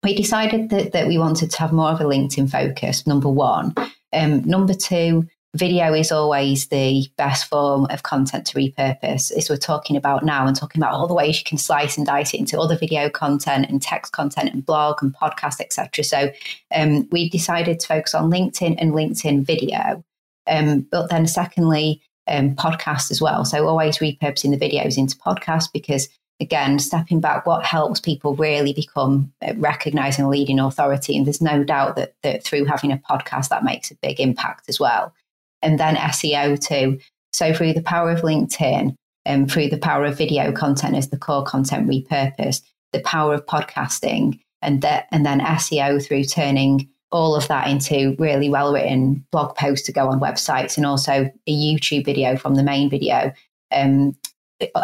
[0.05, 3.07] we decided that that we wanted to have more of a LinkedIn focus.
[3.07, 3.75] Number one,
[4.13, 5.29] um, number two.
[5.57, 10.47] Video is always the best form of content to repurpose, as we're talking about now,
[10.47, 13.09] and talking about all the ways you can slice and dice it into other video
[13.09, 16.05] content and text content and blog and podcast, etc.
[16.05, 16.31] So
[16.75, 20.05] um, we decided to focus on LinkedIn and LinkedIn video.
[20.47, 23.47] Um, but then, secondly, um, podcast as well.
[23.47, 28.73] So always repurposing the videos into podcast because again, stepping back, what helps people really
[28.75, 31.17] become uh, recognizing leading authority.
[31.17, 34.69] And there's no doubt that, that through having a podcast, that makes a big impact
[34.69, 35.15] as well.
[35.63, 36.99] And then SEO too.
[37.33, 38.95] So through the power of LinkedIn
[39.25, 43.35] and um, through the power of video content as the core content repurposed, the power
[43.35, 48.73] of podcasting and that, and then SEO through turning all of that into really well
[48.73, 52.91] written blog posts to go on websites and also a YouTube video from the main
[52.91, 53.33] video.
[53.71, 54.17] Um,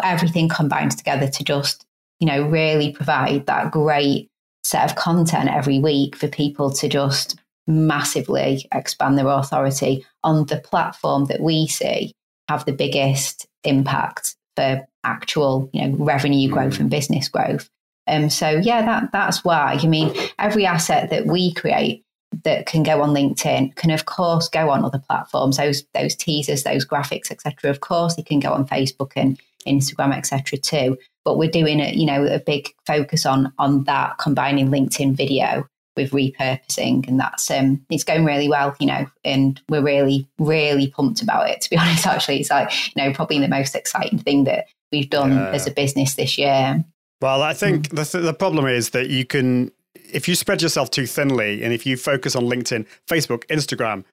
[0.03, 1.85] everything combines together to just,
[2.19, 4.29] you know, really provide that great
[4.63, 10.57] set of content every week for people to just massively expand their authority on the
[10.57, 12.13] platform that we see
[12.47, 17.69] have the biggest impact for actual, you know, revenue growth and business growth.
[18.07, 19.79] Um, so yeah, that that's why.
[19.81, 22.03] I mean, every asset that we create
[22.43, 25.57] that can go on LinkedIn can of course go on other platforms.
[25.57, 27.71] Those those teasers, those graphics, etc.
[27.71, 30.59] Of course, they can go on Facebook and Instagram, etc.
[30.59, 30.97] Too.
[31.23, 35.67] But we're doing a you know a big focus on on that combining LinkedIn video
[35.95, 40.87] with repurposing, and that's um it's going really well, you know, and we're really really
[40.87, 41.61] pumped about it.
[41.61, 45.09] To be honest, actually, it's like you know probably the most exciting thing that we've
[45.09, 45.49] done yeah.
[45.49, 46.83] as a business this year.
[47.21, 48.11] Well, I think mm.
[48.11, 49.71] the, the problem is that you can
[50.11, 54.03] if you spread yourself too thinly and if you focus on LinkedIn, Facebook, Instagram,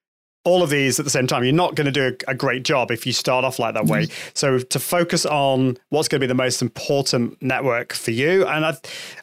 [0.45, 2.65] all of these at the same time, you're not going to do a, a great
[2.65, 4.07] job if you start off like that way.
[4.07, 4.31] Mm-hmm.
[4.35, 8.67] So to focus on what's going to be the most important network for you, and
[8.67, 8.77] I,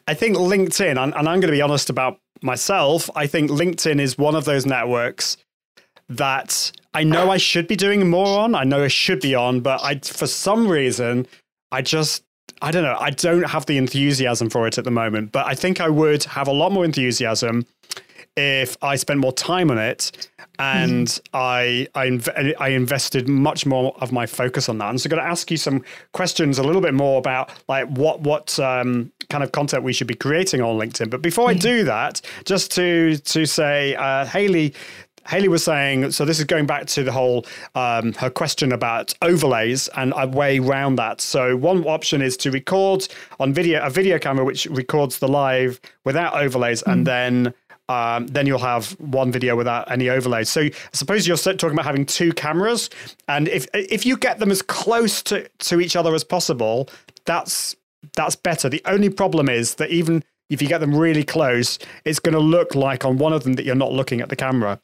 [0.08, 4.00] I think LinkedIn, and, and I'm going to be honest about myself, I think LinkedIn
[4.00, 5.36] is one of those networks
[6.08, 8.54] that I know I should be doing more on.
[8.54, 11.26] I know I should be on, but I, for some reason,
[11.70, 12.24] I just
[12.62, 12.96] I don't know.
[12.98, 16.24] I don't have the enthusiasm for it at the moment, but I think I would
[16.24, 17.64] have a lot more enthusiasm
[18.36, 20.28] if I spent more time on it
[20.60, 21.20] and mm.
[21.32, 24.90] I, I, inv- I invested much more of my focus on that.
[24.90, 27.88] And so I'm going to ask you some questions a little bit more about like
[27.88, 31.10] what what um, kind of content we should be creating on LinkedIn.
[31.10, 34.74] But before I do that, just to to say, uh, Haley
[35.28, 39.14] Haley was saying, so this is going back to the whole um, her question about
[39.22, 41.20] overlays and a way around that.
[41.20, 43.06] So one option is to record
[43.38, 46.92] on video a video camera which records the live without overlays, mm.
[46.92, 47.54] and then
[47.90, 50.48] um, then you'll have one video without any overlays.
[50.48, 52.88] So I suppose you're talking about having two cameras,
[53.26, 56.88] and if if you get them as close to, to each other as possible,
[57.24, 57.74] that's
[58.14, 58.68] that's better.
[58.68, 62.40] The only problem is that even if you get them really close, it's going to
[62.40, 64.80] look like on one of them that you're not looking at the camera.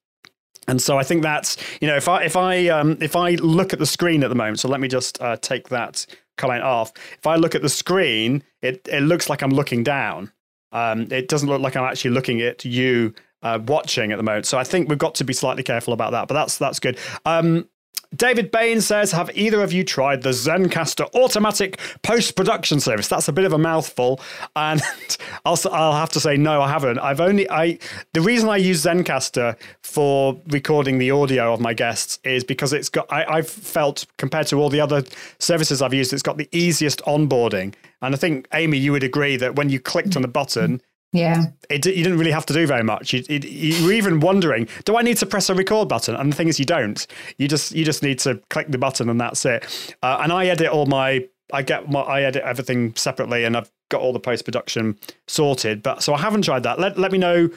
[0.66, 3.73] And so I think that's you know if I if I um, if I look
[3.73, 6.92] at the screen at the moment, so let me just uh, take that comment off.
[7.19, 10.33] If I look at the screen, it it looks like I'm looking down.
[10.72, 14.46] Um, it doesn't look like I'm actually looking at you uh, watching at the moment.
[14.46, 16.29] So I think we've got to be slightly careful about that.
[16.29, 16.98] But that's that's good.
[17.24, 17.68] Um,
[18.16, 23.09] David Bain says, Have either of you tried the Zencastr automatic post production service?
[23.09, 24.20] That's a bit of a mouthful.
[24.55, 24.81] And
[25.44, 26.98] I'll, I'll have to say, no, I haven't.
[26.98, 27.79] I've only, I,
[28.14, 32.88] the reason I use Zencastr for recording the audio of my guests is because it's
[32.88, 35.05] got, I, I've felt compared to all the other
[35.38, 37.74] services I've used, it's got the easiest onboarding.
[38.02, 40.81] And I think, Amy, you would agree that when you clicked on the button,
[41.12, 41.45] yeah.
[41.71, 43.12] It, you didn't really have to do very much.
[43.12, 46.14] You, it, you were even wondering, do I need to press a record button?
[46.14, 47.07] And the thing is, you don't.
[47.38, 49.97] You just you just need to click the button and that's it.
[50.03, 53.71] Uh, and I edit all my I get my I edit everything separately, and I've
[53.88, 55.83] got all the post production sorted.
[55.83, 56.79] But so I haven't tried that.
[56.79, 57.51] Let let me know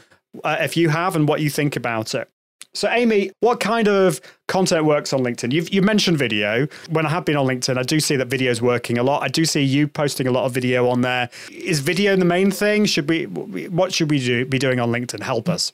[0.43, 2.29] uh, if you have and what you think about it.
[2.73, 5.51] So, Amy, what kind of content works on LinkedIn?
[5.51, 6.67] You've you mentioned video.
[6.89, 9.23] When I have been on LinkedIn, I do see that video is working a lot.
[9.23, 11.29] I do see you posting a lot of video on there.
[11.51, 12.85] Is video the main thing?
[12.85, 13.25] Should we?
[13.25, 15.21] What should we do, be doing on LinkedIn?
[15.21, 15.73] Help us.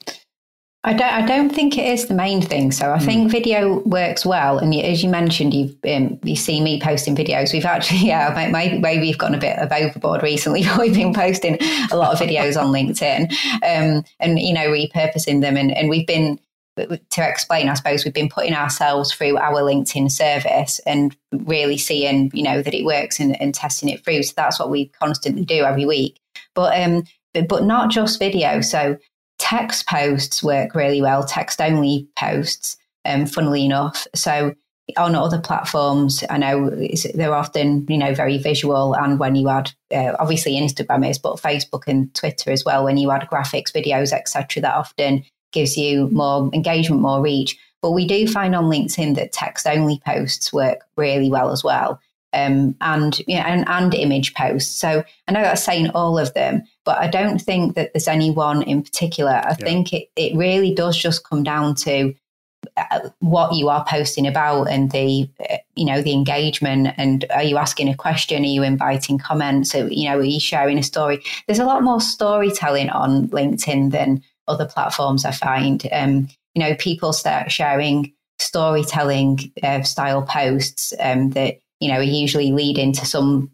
[0.86, 1.13] I don't.
[1.13, 2.71] I don't think it is the main thing.
[2.71, 4.60] So I think video works well.
[4.60, 7.51] And as you mentioned, you've um, you see me posting videos.
[7.51, 10.63] We've actually, yeah, maybe maybe we've gone a bit of overboard recently.
[10.79, 11.58] We've been posting
[11.91, 13.31] a lot of videos on LinkedIn,
[13.63, 15.58] um, and you know, repurposing them.
[15.58, 16.39] And and we've been
[16.75, 22.31] to explain, I suppose we've been putting ourselves through our LinkedIn service and really seeing,
[22.33, 24.23] you know, that it works and, and testing it through.
[24.23, 26.19] So that's what we constantly do every week.
[26.53, 28.61] But um, but, but not just video.
[28.61, 28.97] So
[29.39, 34.07] text posts work really well, text only posts, um, funnily enough.
[34.15, 34.53] So
[34.97, 36.69] on other platforms, I know
[37.13, 38.95] they're often, you know, very visual.
[38.95, 42.97] And when you add, uh, obviously Instagram is, but Facebook and Twitter as well, when
[42.97, 45.23] you add graphics, videos, etc., that often
[45.55, 47.57] gives you more engagement, more reach.
[47.81, 51.99] But we do find on LinkedIn that text only posts work really well as well.
[52.33, 54.75] Um, and, you know, and and image posts.
[54.75, 58.29] So I know that's saying all of them, but I don't think that there's any
[58.29, 59.31] one in particular.
[59.31, 59.65] I yeah.
[59.65, 62.13] think it, it really does just come down to
[62.77, 67.43] uh, what you are posting about and the uh, you know the engagement and are
[67.43, 70.83] you asking a question are you inviting comments so you know are you sharing a
[70.83, 75.88] story there's a lot more storytelling on linkedin than other platforms, I find.
[75.91, 82.03] Um, you know, people start sharing storytelling uh, style posts um, that you know are
[82.03, 83.51] usually lead into some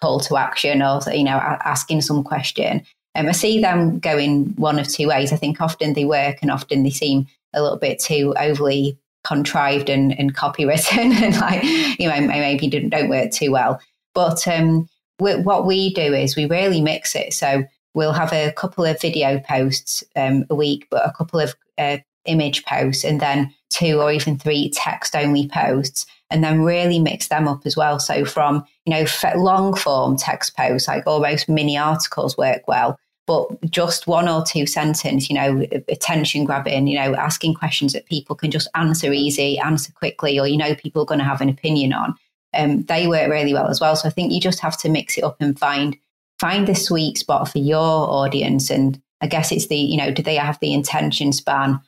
[0.00, 2.82] call to action or you know asking some question.
[3.16, 5.32] Um, I see them going one of two ways.
[5.32, 9.88] I think often they work and often they seem a little bit too overly contrived
[9.88, 11.62] and, and copywritten and like
[11.98, 13.80] you know maybe don't, don't work too well.
[14.14, 17.32] But um, what we do is we really mix it.
[17.32, 21.54] So we'll have a couple of video posts um, a week, but a couple of
[21.78, 26.98] uh, image posts, and then two or even three text only posts, and then really
[26.98, 27.98] mix them up as well.
[27.98, 32.98] So from you know long form text posts, like almost mini articles, work well.
[33.26, 38.04] But just one or two sentence, you know, attention grabbing, you know, asking questions that
[38.04, 41.40] people can just answer easy, answer quickly, or you know, people are going to have
[41.40, 42.14] an opinion on.
[42.52, 43.96] Um, they work really well as well.
[43.96, 45.96] So I think you just have to mix it up and find
[46.44, 48.68] find the sweet spot for your audience.
[48.68, 51.80] And I guess it's the, you know, do they have the intention span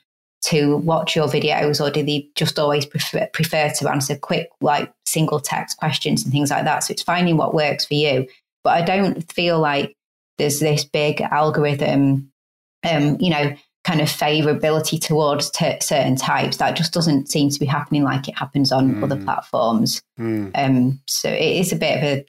[0.45, 4.91] to watch your videos or do they just always prefer, prefer to answer quick, like
[5.05, 6.83] single text questions and things like that?
[6.83, 8.27] So it's finding what works for you.
[8.63, 9.95] But I don't feel like
[10.39, 12.31] there's this big algorithm,
[12.83, 16.57] um, you know, kind of favorability towards t- certain types.
[16.57, 19.03] That just doesn't seem to be happening like it happens on mm.
[19.03, 20.01] other platforms.
[20.19, 20.49] Mm.
[20.55, 22.25] Um, so it is a bit of a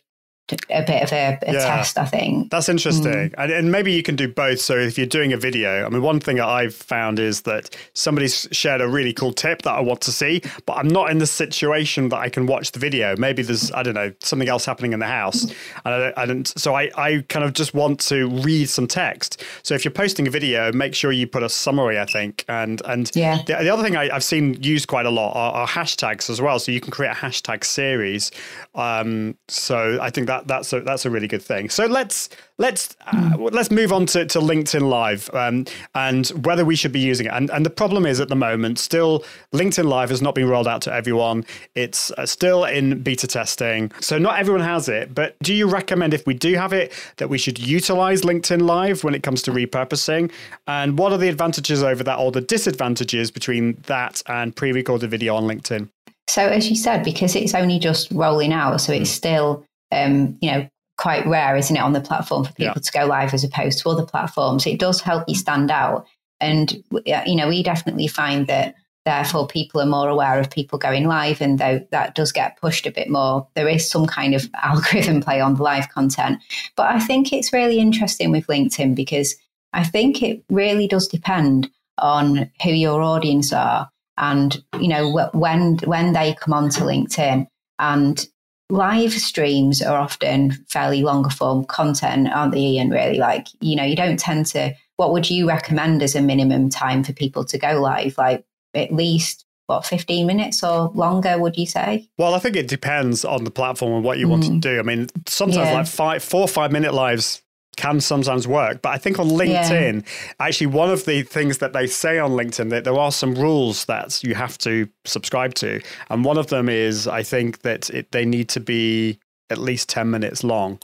[0.70, 1.58] a bit of a, a yeah.
[1.58, 2.50] test, I think.
[2.50, 3.12] That's interesting.
[3.12, 3.34] Mm.
[3.36, 4.60] And, and, maybe you can do both.
[4.60, 7.76] So if you're doing a video, I mean, one thing that I've found is that
[7.92, 11.18] somebody's shared a really cool tip that I want to see, but I'm not in
[11.18, 13.14] the situation that I can watch the video.
[13.16, 15.44] Maybe there's, I don't know, something else happening in the house.
[15.84, 19.42] And I, I don't, so I, I kind of just want to read some text.
[19.62, 22.44] So if you're posting a video, make sure you put a summary, I think.
[22.48, 23.42] And, and yeah.
[23.46, 26.40] the, the other thing I, have seen used quite a lot are, are, hashtags as
[26.40, 26.58] well.
[26.58, 28.30] So you can create a hashtag series.
[28.74, 31.68] Um, so I think that that that's a that's a really good thing.
[31.68, 36.76] So let's let's uh, let's move on to, to LinkedIn Live um, and whether we
[36.76, 37.32] should be using it.
[37.32, 40.68] And and the problem is at the moment, still LinkedIn Live has not been rolled
[40.68, 41.44] out to everyone.
[41.74, 45.14] It's uh, still in beta testing, so not everyone has it.
[45.14, 49.04] But do you recommend if we do have it that we should utilize LinkedIn Live
[49.04, 50.30] when it comes to repurposing?
[50.66, 55.34] And what are the advantages over that, or the disadvantages between that and pre-recorded video
[55.34, 55.88] on LinkedIn?
[56.28, 60.50] So, as you said, because it's only just rolling out, so it's still um, you
[60.50, 62.82] know, quite rare, isn't it, on the platform for people yeah.
[62.82, 64.66] to go live as opposed to other platforms.
[64.66, 66.06] It does help you stand out.
[66.40, 68.74] And, you know, we definitely find that
[69.04, 71.40] therefore people are more aware of people going live.
[71.40, 75.22] And though that does get pushed a bit more, there is some kind of algorithm
[75.22, 76.40] play on the live content.
[76.76, 79.34] But I think it's really interesting with LinkedIn because
[79.72, 85.78] I think it really does depend on who your audience are and, you know, when,
[85.78, 87.46] when they come onto LinkedIn
[87.78, 88.26] and
[88.70, 93.84] live streams are often fairly longer form content, aren't they, And Really, like, you know,
[93.84, 97.58] you don't tend to, what would you recommend as a minimum time for people to
[97.58, 98.18] go live?
[98.18, 98.44] Like,
[98.74, 103.24] at least what 15 minutes or longer would you say well i think it depends
[103.24, 104.30] on the platform and what you mm.
[104.30, 104.60] want to mm.
[104.60, 105.74] do i mean sometimes yeah.
[105.74, 107.42] like five four or five minute lives
[107.78, 108.82] can sometimes work.
[108.82, 110.32] But I think on LinkedIn, yeah.
[110.40, 113.84] actually, one of the things that they say on LinkedIn that there are some rules
[113.86, 118.10] that you have to subscribe to, and one of them is I think that it,
[118.12, 119.18] they need to be
[119.48, 120.78] at least 10 minutes long.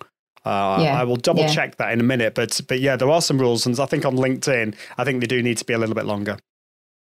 [0.44, 1.48] Uh, Yeah, I will double yeah.
[1.48, 4.04] check that in a minute, but but yeah, there are some rules, and I think
[4.04, 6.36] on LinkedIn, I think they do need to be a little bit longer.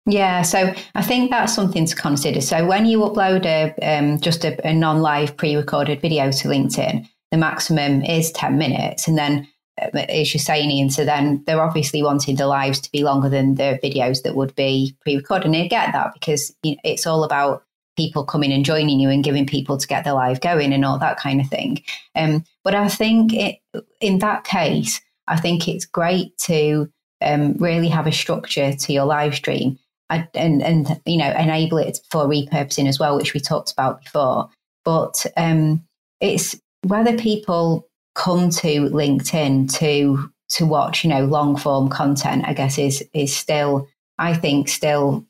[0.08, 2.40] Yeah, so I think that's something to consider.
[2.40, 7.38] So when you upload a um, just a, a non-live pre-recorded video to LinkedIn, the
[7.38, 9.48] maximum is ten minutes, and then
[9.78, 13.56] as you're saying, Ian, so then they're obviously wanting the lives to be longer than
[13.56, 17.64] the videos that would be pre-recorded, and I get that because it's all about
[17.98, 21.00] people coming and joining you and giving people to get the live going and all
[21.00, 21.82] that kind of thing.
[22.16, 23.60] Um, but I think it,
[24.02, 26.90] in that case, I think it's great to
[27.22, 31.78] um, really have a structure to your live stream and, and, and you know enable
[31.78, 34.50] it for repurposing as well, which we talked about before.
[34.84, 35.84] But um,
[36.22, 42.46] it's whether people come to LinkedIn to to watch, you know, long form content.
[42.48, 43.88] I guess is is still,
[44.18, 45.26] I think, still,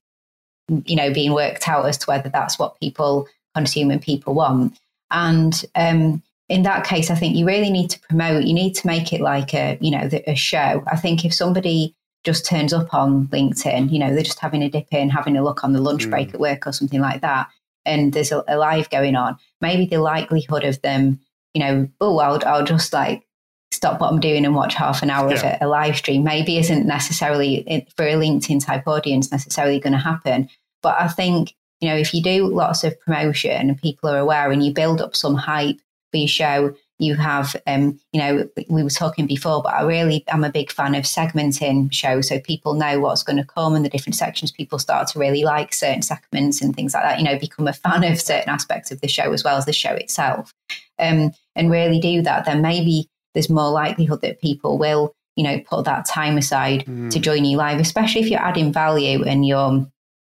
[0.86, 4.78] you know, being worked out as to whether that's what people consume and people want.
[5.12, 8.44] And um, in that case, I think you really need to promote.
[8.44, 10.84] You need to make it like a, you know, the, a show.
[10.88, 14.70] I think if somebody just turns up on LinkedIn, you know, they're just having a
[14.70, 17.50] dip in, having a look on the lunch break at work or something like that,
[17.86, 21.20] and there's a, a live going on, maybe the likelihood of them,
[21.56, 23.26] you know, oh, I'll, I'll just like
[23.72, 26.58] stop what I'm doing and watch half an hour of a, a live stream maybe
[26.58, 30.50] isn't necessarily for a LinkedIn type audience necessarily going to happen.
[30.84, 34.52] But I think, you know, if you do lots of promotion and people are aware
[34.52, 35.80] and you build up some hype
[36.12, 40.24] for your show, you have, um, you know, we were talking before, but I really
[40.30, 43.84] am a big fan of segmenting shows so people know what's going to come and
[43.84, 44.52] the different sections.
[44.52, 47.74] People start to really like certain segments and things like that, you know, become a
[47.74, 50.54] fan of certain aspects of the show as well as the show itself.
[50.98, 55.60] Um, and really do that, then maybe there's more likelihood that people will, you know,
[55.60, 57.10] put that time aside to hmm.
[57.10, 59.86] join you live, especially if you're adding value and you're,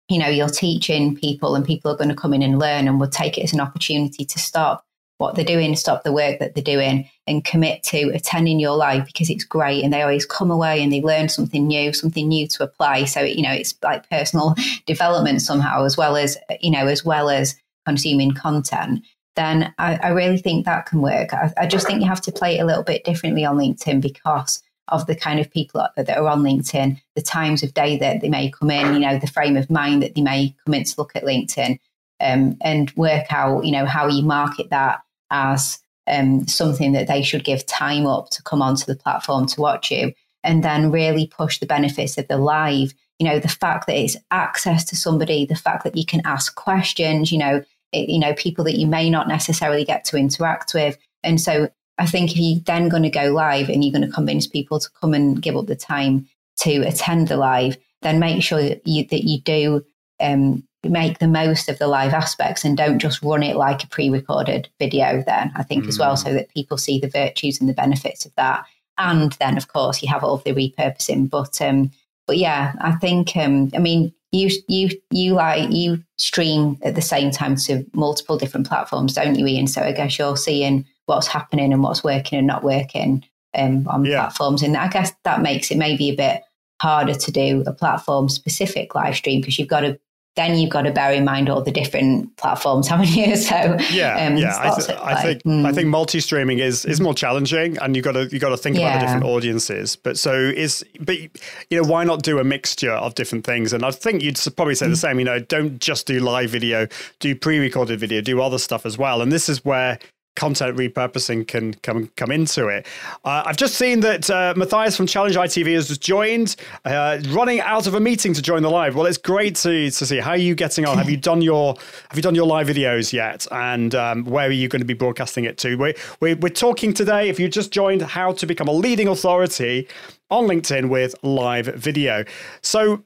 [0.08, 3.00] you know, you're teaching people and people are going to come in and learn and
[3.00, 4.84] will take it as an opportunity to stop
[5.18, 9.06] what they're doing, stop the work that they're doing and commit to attending your live
[9.06, 12.46] because it's great and they always come away and they learn something new, something new
[12.46, 13.04] to apply.
[13.04, 14.54] So, you know, it's like personal
[14.86, 17.56] development somehow as well as, you know, as well as
[17.86, 19.02] consuming content
[19.36, 21.32] then I, I really think that can work.
[21.32, 24.00] I, I just think you have to play it a little bit differently on LinkedIn
[24.00, 28.20] because of the kind of people that are on LinkedIn, the times of day that
[28.20, 30.84] they may come in, you know, the frame of mind that they may come in
[30.84, 31.78] to look at LinkedIn,
[32.20, 37.22] um, and work out, you know, how you market that as um, something that they
[37.22, 40.12] should give time up to come onto the platform to watch you,
[40.44, 42.94] and then really push the benefits of the live.
[43.18, 46.54] You know, the fact that it's access to somebody, the fact that you can ask
[46.54, 50.98] questions, you know, you know, people that you may not necessarily get to interact with.
[51.22, 51.68] And so
[51.98, 54.78] I think if you're then going to go live and you're going to convince people
[54.80, 56.28] to come and give up the time
[56.58, 59.84] to attend the live, then make sure that you, that you do
[60.20, 63.88] um, make the most of the live aspects and don't just run it like a
[63.88, 67.74] pre-recorded video then i think as well so that people see the virtues and the
[67.74, 68.64] benefits of that.
[68.98, 71.28] And then of course you have all of the repurposing.
[71.28, 71.90] But um
[72.26, 77.02] but yeah i think um i mean you you you like you stream at the
[77.02, 81.26] same time to multiple different platforms don't you ian so i guess you're seeing what's
[81.26, 83.24] happening and what's working and not working
[83.56, 84.20] um, on Yeah.
[84.20, 86.42] platforms and i guess that makes it maybe a bit
[86.82, 89.98] harder to do a platform specific live stream because you've got to
[90.36, 93.34] then you've got to bear in mind all the different platforms, haven't you?
[93.36, 93.54] So
[93.90, 94.56] Yeah, um, yeah.
[94.58, 98.12] I, th- I think mm, I think multi-streaming is is more challenging, and you got
[98.12, 99.96] to you got to think about the different audiences.
[99.96, 103.72] But so is but you know why not do a mixture of different things?
[103.72, 104.78] And I think you'd probably Mm.
[104.78, 105.18] say the same.
[105.18, 106.86] You know, don't just do live video,
[107.20, 109.22] do pre-recorded video, do other stuff as well.
[109.22, 109.98] And this is where
[110.36, 112.86] content repurposing can come come into it.
[113.24, 117.86] Uh, I've just seen that uh, Matthias from Challenge ITV has joined, uh, running out
[117.86, 118.94] of a meeting to join the live.
[118.94, 120.98] Well, it's great to to see how are you getting on.
[120.98, 121.74] have you done your
[122.08, 123.46] have you done your live videos yet?
[123.50, 125.76] And um, where are you going to be broadcasting it to?
[125.76, 127.28] We're, we're we're talking today.
[127.28, 129.88] If you just joined, how to become a leading authority
[130.30, 132.24] on LinkedIn with live video.
[132.60, 133.02] So,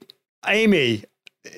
[0.46, 1.04] Amy,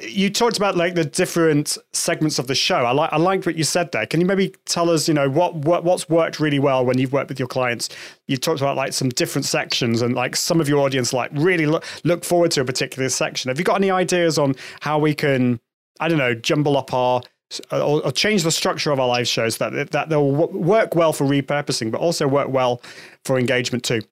[0.01, 2.76] you talked about like the different segments of the show.
[2.76, 4.07] I like I liked what you said there.
[4.07, 7.12] Can you maybe tell us, you know, what, what what's worked really well when you've
[7.12, 7.89] worked with your clients?
[8.28, 11.66] You talked about like some different sections and like some of your audience like really
[11.66, 13.49] look look forward to a particular section.
[13.49, 15.59] Have you got any ideas on how we can,
[15.99, 17.22] I don't know, jumble up our
[17.72, 21.12] or, or change the structure of our live shows that that they'll wo- work well
[21.12, 22.80] for repurposing, but also work well
[23.24, 24.03] for engagement too?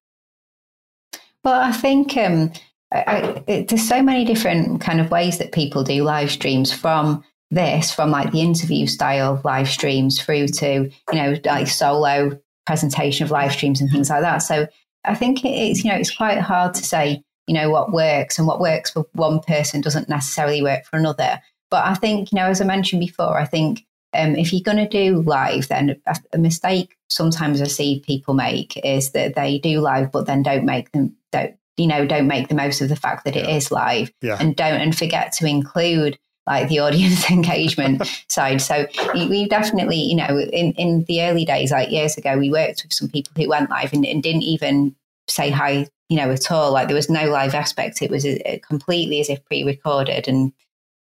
[1.44, 2.52] Well, I think um,
[2.92, 7.92] I, there's so many different kind of ways that people do live streams from this,
[7.92, 13.30] from like the interview style live streams through to, you know, like solo presentation of
[13.30, 14.38] live streams and things like that.
[14.38, 14.66] So
[15.04, 18.46] I think it's, you know, it's quite hard to say, you know, what works and
[18.46, 21.40] what works for one person doesn't necessarily work for another.
[21.70, 24.76] But I think, you know, as I mentioned before, I think um, if you're going
[24.76, 29.58] to do live, then a, a mistake sometimes I see people make is that they
[29.58, 32.88] do live, but then don't make them don't you know don't make the most of
[32.88, 34.36] the fact that it is live, Yeah.
[34.38, 38.60] and don't and forget to include like the audience engagement side.
[38.60, 42.82] So we definitely, you know, in, in the early days, like years ago, we worked
[42.82, 44.94] with some people who went live and, and didn't even
[45.28, 46.72] say hi, you know, at all.
[46.72, 48.02] Like there was no live aspect.
[48.02, 50.52] It was uh, completely as if pre-recorded and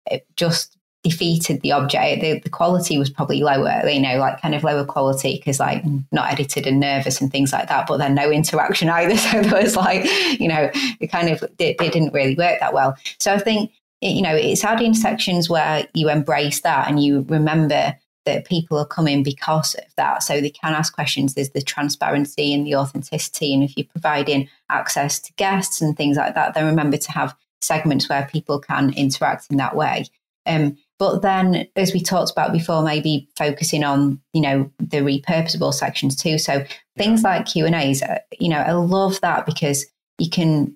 [0.09, 2.21] it just defeated the object.
[2.21, 5.83] The, the quality was probably lower, you know, like kind of lower quality because like
[6.11, 9.15] not edited and nervous and things like that, but then no interaction either.
[9.25, 10.05] So there was like,
[10.39, 12.95] you know, it kind of, it, it didn't really work that well.
[13.19, 17.95] So I think, you know, it's adding sections where you embrace that and you remember
[18.25, 20.23] that people are coming because of that.
[20.23, 21.33] So they can ask questions.
[21.33, 23.53] There's the transparency and the authenticity.
[23.53, 27.35] And if you're providing access to guests and things like that, then remember to have
[27.61, 30.05] segments where people can interact in that way.
[30.45, 35.73] Um, but then, as we talked about before, maybe focusing on you know the repurposable
[35.73, 36.37] sections too.
[36.37, 36.65] So
[36.97, 39.85] things like Q and A's, uh, you know, I love that because
[40.17, 40.75] you can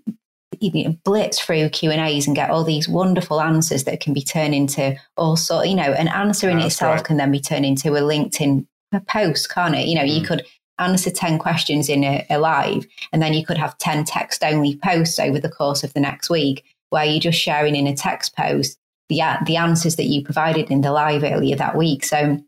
[0.59, 4.13] you know, blitz through Q and A's and get all these wonderful answers that can
[4.13, 5.67] be turned into all sort.
[5.67, 7.05] You know, an answer in That's itself right.
[7.05, 8.65] can then be turned into a LinkedIn
[9.07, 9.87] post, can't it?
[9.87, 10.45] You know, you could
[10.79, 14.77] answer 10 questions in a, a live and then you could have 10 text only
[14.77, 18.35] posts over the course of the next week where you're just sharing in a text
[18.35, 18.79] post
[19.09, 22.03] the, the answers that you provided in the live earlier that week.
[22.03, 22.45] So, um,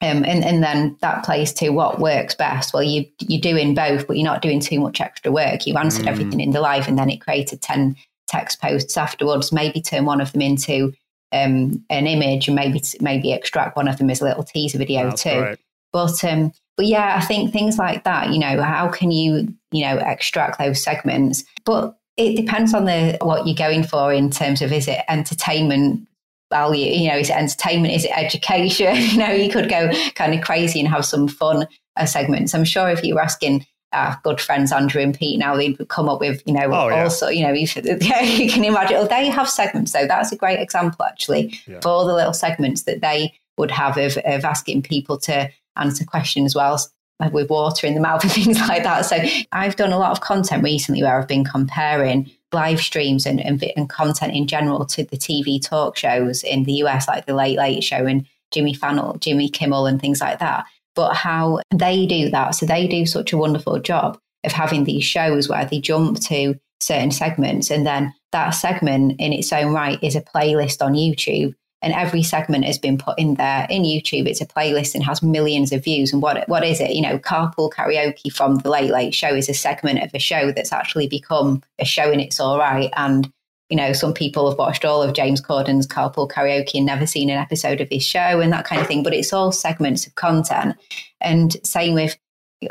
[0.00, 2.72] and, and then that plays to what works best.
[2.72, 5.66] Well, you, you're doing both, but you're not doing too much extra work.
[5.66, 6.08] You've answered Mm.
[6.10, 7.96] everything in the live and then it created 10
[8.28, 9.52] text posts afterwards.
[9.52, 10.92] Maybe turn one of them into
[11.32, 15.10] um, an image and maybe, maybe extract one of them as a little teaser video
[15.10, 15.30] That's too.
[15.30, 15.58] great.
[15.92, 18.30] But um, but yeah, I think things like that.
[18.30, 21.42] You know, how can you you know extract those segments?
[21.64, 26.06] But it depends on the what you're going for in terms of is it entertainment
[26.50, 26.84] value?
[26.86, 27.94] You know, is it entertainment?
[27.94, 28.94] Is it education?
[28.96, 31.66] you know, you could go kind of crazy and have some fun
[31.96, 32.54] uh, segments.
[32.54, 36.08] I'm sure if you were asking our good friends Andrew and Pete now, they'd come
[36.10, 37.04] up with you know Oh, yeah.
[37.04, 37.66] also you know you,
[38.00, 38.96] yeah, you can imagine.
[38.98, 41.80] Oh, they have segments, so that's a great example actually Yeah.
[41.80, 46.04] for all the little segments that they would have of, of asking people to answer
[46.04, 46.92] questions whilst
[47.32, 49.02] with water in the mouth and things like that.
[49.02, 49.18] So
[49.52, 53.62] I've done a lot of content recently where I've been comparing live streams and, and,
[53.76, 57.58] and content in general to the TV talk shows in the US, like the Late
[57.58, 60.64] Late Show and Jimmy Fallon, Jimmy Kimmel, and things like that.
[60.94, 62.54] But how they do that.
[62.54, 66.58] So they do such a wonderful job of having these shows where they jump to
[66.80, 71.54] certain segments and then that segment in its own right is a playlist on YouTube
[71.80, 74.26] and every segment has been put in there in YouTube.
[74.26, 76.12] It's a playlist and has millions of views.
[76.12, 76.90] And what what is it?
[76.90, 80.50] You know, carpool karaoke from the Late Late Show is a segment of a show
[80.50, 82.90] that's actually become a show in its all right.
[82.96, 83.32] And
[83.68, 87.28] you know, some people have watched all of James Corden's carpool karaoke and never seen
[87.28, 89.02] an episode of his show and that kind of thing.
[89.02, 90.74] But it's all segments of content.
[91.20, 92.16] And same with,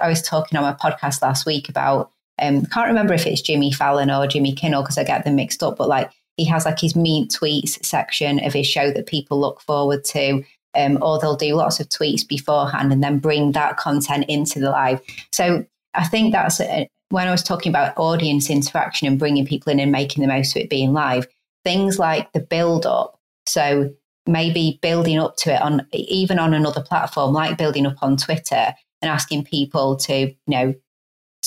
[0.02, 2.12] I was talking on my podcast last week about.
[2.40, 5.64] Um, can't remember if it's Jimmy Fallon or Jimmy Kimmel because I get them mixed
[5.64, 5.78] up.
[5.78, 9.62] But like he has like his mean tweets section of his show that people look
[9.62, 10.44] forward to.
[10.76, 14.70] Um, or they'll do lots of tweets beforehand and then bring that content into the
[14.70, 15.02] live.
[15.32, 15.66] So
[15.96, 19.80] I think that's a, when I was talking about audience interaction and bringing people in
[19.80, 21.26] and making the most of it being live.
[21.66, 23.20] Things like the build up.
[23.48, 23.92] So
[24.28, 28.74] maybe building up to it on even on another platform like building up on Twitter
[29.02, 30.76] and asking people to you know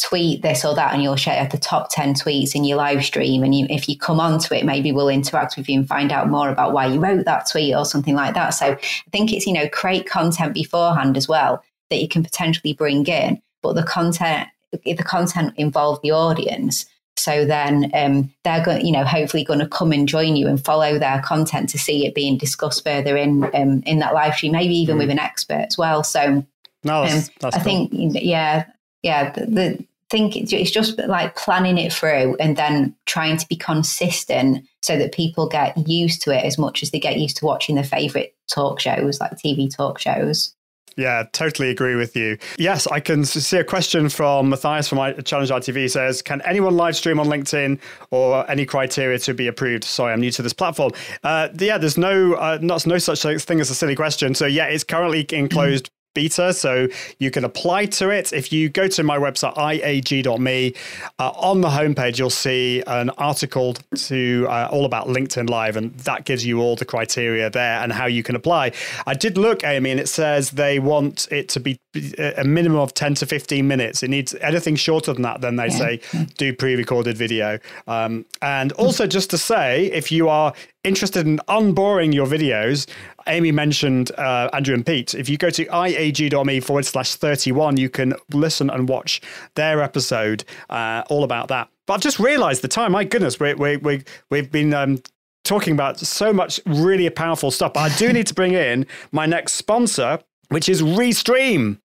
[0.01, 3.43] tweet this or that and you'll share the top 10 tweets in your live stream
[3.43, 6.29] and you, if you come onto it maybe we'll interact with you and find out
[6.29, 9.47] more about why you wrote that tweet or something like that so i think it's
[9.47, 13.83] you know create content beforehand as well that you can potentially bring in but the
[13.83, 14.49] content
[14.85, 16.87] the content involve the audience
[17.17, 20.65] so then um, they're going you know hopefully going to come and join you and
[20.65, 24.53] follow their content to see it being discussed further in um, in that live stream
[24.53, 26.45] maybe even with an expert as well so
[26.83, 27.65] No, that's, um, that's I cool.
[27.65, 28.65] think, yeah,
[29.03, 29.33] yeah.
[29.33, 34.67] The, the think it's just like planning it through and then trying to be consistent
[34.83, 37.77] so that people get used to it as much as they get used to watching
[37.77, 40.55] their favorite talk shows, like TV talk shows.
[40.97, 42.37] Yeah, totally agree with you.
[42.59, 46.97] Yes, I can see a question from Matthias from Challenge ITV says, Can anyone live
[46.97, 47.79] stream on LinkedIn
[48.11, 49.85] or any criteria to be approved?
[49.85, 50.91] Sorry, I'm new to this platform.
[51.23, 54.35] Uh, yeah, there's no, uh, not, no such thing as a silly question.
[54.35, 56.89] So, yeah, it's currently in closed beta, so
[57.19, 58.33] you can apply to it.
[58.33, 60.75] If you go to my website, iag.me,
[61.19, 65.95] uh, on the homepage, you'll see an article to uh, all about LinkedIn Live, and
[66.01, 68.73] that gives you all the criteria there and how you can apply.
[69.07, 71.79] I did look, Amy, and it says they want it to be
[72.19, 74.03] a minimum of 10 to 15 minutes.
[74.03, 76.01] It needs anything shorter than that, then they say
[76.37, 77.59] do pre recorded video.
[77.87, 80.53] Um, and also, just to say, if you are
[80.85, 82.89] interested in unboring your videos,
[83.31, 85.15] Amy mentioned uh, Andrew and Pete.
[85.15, 89.21] If you go to iag.me forward slash 31, you can listen and watch
[89.55, 91.69] their episode uh, all about that.
[91.87, 92.93] But I've just realized the time.
[92.93, 95.03] My goodness, we, we, we, we've been um,
[95.45, 97.73] talking about so much really powerful stuff.
[97.73, 100.19] But I do need to bring in my next sponsor,
[100.49, 101.79] which is Restream.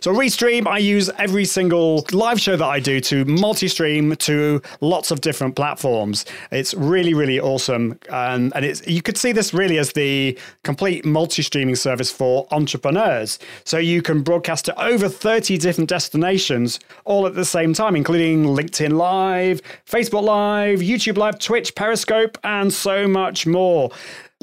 [0.00, 5.10] So Restream, I use every single live show that I do to multi-stream to lots
[5.10, 6.24] of different platforms.
[6.52, 11.04] It's really, really awesome, and and it's you could see this really as the complete
[11.04, 13.40] multi-streaming service for entrepreneurs.
[13.64, 18.44] So you can broadcast to over thirty different destinations all at the same time, including
[18.44, 23.90] LinkedIn Live, Facebook Live, YouTube Live, Twitch, Periscope, and so much more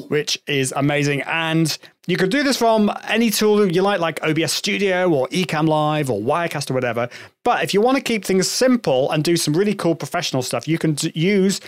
[0.08, 1.22] which is amazing.
[1.22, 1.76] And
[2.10, 6.10] you could do this from any tool you like, like OBS Studio or Ecamm Live
[6.10, 7.08] or Wirecast or whatever.
[7.44, 10.66] But if you want to keep things simple and do some really cool professional stuff,
[10.66, 11.60] you can use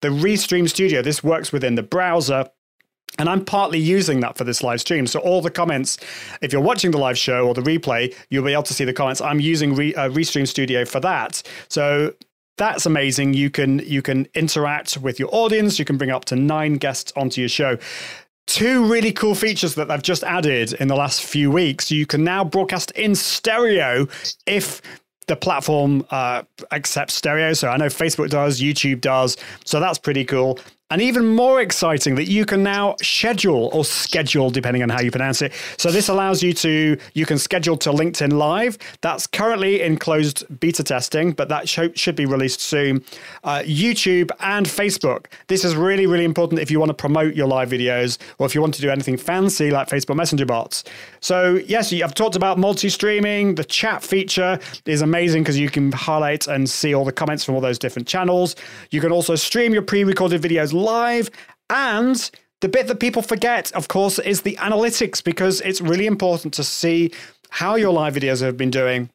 [0.00, 1.02] the Restream Studio.
[1.02, 2.48] This works within the browser.
[3.18, 5.06] And I'm partly using that for this live stream.
[5.06, 5.98] So all the comments,
[6.42, 8.92] if you're watching the live show or the replay, you'll be able to see the
[8.92, 9.20] comments.
[9.20, 11.42] I'm using Re, uh, Restream Studio for that.
[11.68, 12.14] So
[12.58, 13.34] that's amazing.
[13.34, 15.78] You can you can interact with your audience.
[15.78, 17.78] You can bring up to nine guests onto your show.
[18.48, 21.90] Two really cool features that they've just added in the last few weeks.
[21.90, 24.08] You can now broadcast in stereo
[24.46, 24.80] if
[25.26, 27.52] the platform uh, accepts stereo.
[27.52, 29.36] So I know Facebook does, YouTube does.
[29.66, 30.58] So that's pretty cool.
[30.90, 35.10] And even more exciting that you can now schedule or schedule, depending on how you
[35.10, 35.52] pronounce it.
[35.76, 38.78] So this allows you to, you can schedule to LinkedIn Live.
[39.02, 43.04] That's currently in closed beta testing, but that should be released soon.
[43.44, 45.26] Uh, YouTube and Facebook.
[45.48, 48.54] This is really, really important if you want to promote your live videos or if
[48.54, 50.84] you want to do anything fancy like Facebook Messenger bots.
[51.20, 53.56] So yes, I've talked about multi-streaming.
[53.56, 57.56] The chat feature is amazing because you can highlight and see all the comments from
[57.56, 58.56] all those different channels.
[58.90, 61.30] You can also stream your pre-recorded videos live.
[61.70, 66.54] And the bit that people forget, of course, is the analytics because it's really important
[66.54, 67.12] to see
[67.50, 69.10] how your live videos have been doing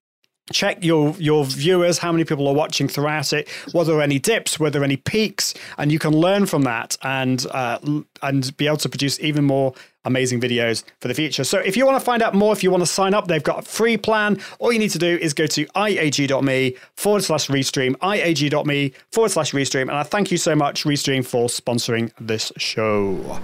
[0.51, 4.59] check your your viewers how many people are watching throughout it were there any dips
[4.59, 7.80] were there any peaks and you can learn from that and uh,
[8.22, 9.74] and be able to produce even more
[10.06, 12.72] amazing videos for the future so if you want to find out more if you
[12.72, 15.34] want to sign up they've got a free plan all you need to do is
[15.34, 20.56] go to iag.me forward slash restream iag.me forward slash restream and i thank you so
[20.56, 23.39] much restream for sponsoring this show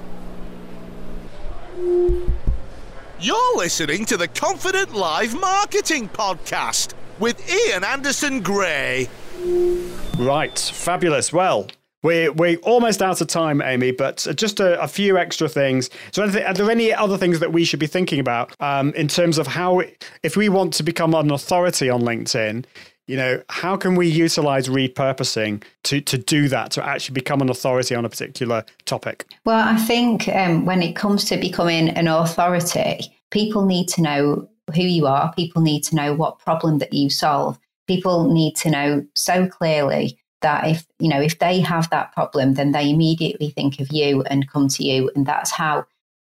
[3.21, 9.09] You're listening to the Confident Live Marketing Podcast with Ian Anderson Gray.
[10.17, 11.33] Right, fabulous.
[11.33, 11.67] Well,
[12.03, 15.89] we're, we're almost out of time, Amy, but just a, a few extra things.
[16.11, 19.37] So, are there any other things that we should be thinking about um, in terms
[19.37, 19.81] of how,
[20.23, 22.65] if we want to become an authority on LinkedIn,
[23.07, 27.49] you know, how can we utilize repurposing to, to do that, to actually become an
[27.49, 29.25] authority on a particular topic?
[29.45, 34.49] Well, I think um, when it comes to becoming an authority, people need to know
[34.75, 35.33] who you are.
[35.33, 37.59] People need to know what problem that you solve.
[37.87, 42.53] People need to know so clearly that if you know if they have that problem,
[42.53, 45.85] then they immediately think of you and come to you, and that's how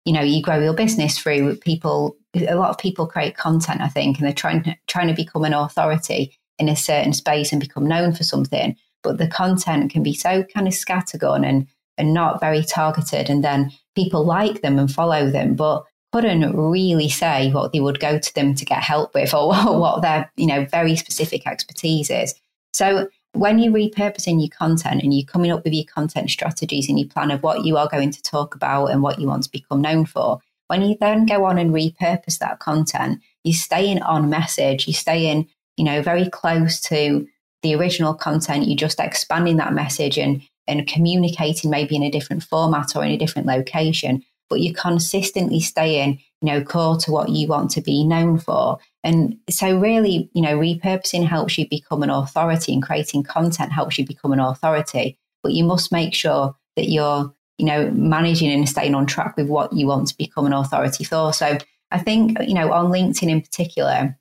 [0.05, 2.15] you know you grow your business through people.
[2.35, 5.43] A lot of people create content, I think, and they're trying to, trying to become
[5.43, 8.75] an authority in a certain space and become known for something.
[9.03, 13.43] But the content can be so kind of scattergun and and not very targeted, and
[13.43, 15.83] then people like them and follow them, but
[16.13, 19.47] couldn't really say what they would go to them to get help with or
[19.79, 22.33] what their you know very specific expertise is.
[22.73, 23.07] So
[23.39, 27.09] when you're repurposing your content and you're coming up with your content strategies and your
[27.09, 29.81] plan of what you are going to talk about and what you want to become
[29.81, 34.87] known for, when you then go on and repurpose that content, you're staying on message,
[34.87, 37.27] you're staying you know, very close to
[37.61, 38.67] the original content.
[38.67, 43.11] You're just expanding that message and and communicating maybe in a different format or in
[43.11, 47.81] a different location, but you're consistently staying, you know, core to what you want to
[47.81, 48.79] be known for.
[49.03, 53.97] And so really, you know, repurposing helps you become an authority and creating content helps
[53.97, 55.17] you become an authority.
[55.43, 59.47] But you must make sure that you're, you know, managing and staying on track with
[59.47, 61.33] what you want to become an authority for.
[61.33, 61.57] So
[61.91, 64.17] I think, you know, on LinkedIn in particular,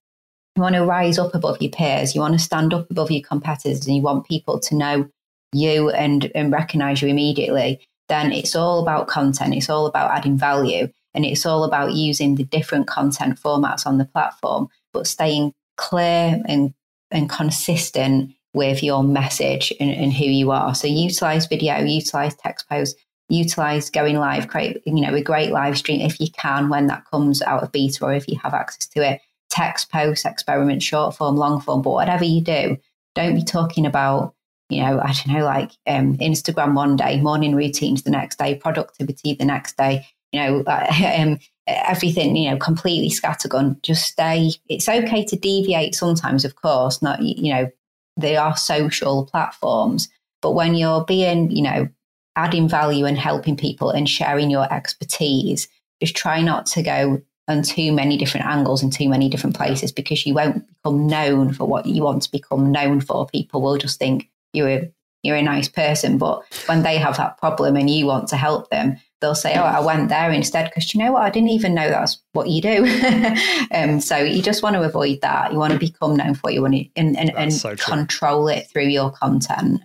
[0.54, 3.22] you want to rise up above your peers, you want to stand up above your
[3.22, 5.08] competitors, and you want people to know
[5.52, 9.54] you and, and recognize you immediately, then it's all about content.
[9.54, 10.88] It's all about adding value.
[11.14, 16.42] And it's all about using the different content formats on the platform, but staying clear
[16.46, 16.74] and,
[17.10, 20.74] and consistent with your message and, and who you are.
[20.74, 23.00] So utilize video, utilize text posts,
[23.30, 27.06] utilize going live, create, you know, a great live stream if you can when that
[27.10, 31.14] comes out of beta or if you have access to it text posts, experiment, short
[31.14, 32.76] form, long form, but whatever you do,
[33.14, 34.34] don't be talking about,
[34.68, 38.56] you know, I don't know, like um, Instagram one day, morning routines the next day,
[38.56, 40.06] productivity the next day.
[40.32, 40.64] you know,
[41.18, 43.80] um, everything, you know, completely scattergun.
[43.82, 44.50] Just stay.
[44.68, 47.00] It's okay to deviate sometimes, of course.
[47.00, 47.70] Not, you know,
[48.16, 50.08] they are social platforms,
[50.42, 51.88] but when you're being, you know,
[52.34, 55.68] adding value and helping people and sharing your expertise,
[56.02, 59.92] just try not to go on too many different angles and too many different places
[59.92, 63.26] because you won't become known for what you want to become known for.
[63.26, 64.90] People will just think you're a
[65.22, 68.70] you're a nice person, but when they have that problem and you want to help
[68.70, 71.22] them, they'll say, "Oh, I went there instead," because you know what?
[71.22, 72.84] I didn't even know that's what you do.
[73.72, 75.52] um, so you just want to avoid that.
[75.52, 78.48] You want to become known for what you want to, and, and, and so control
[78.48, 79.80] it through your content.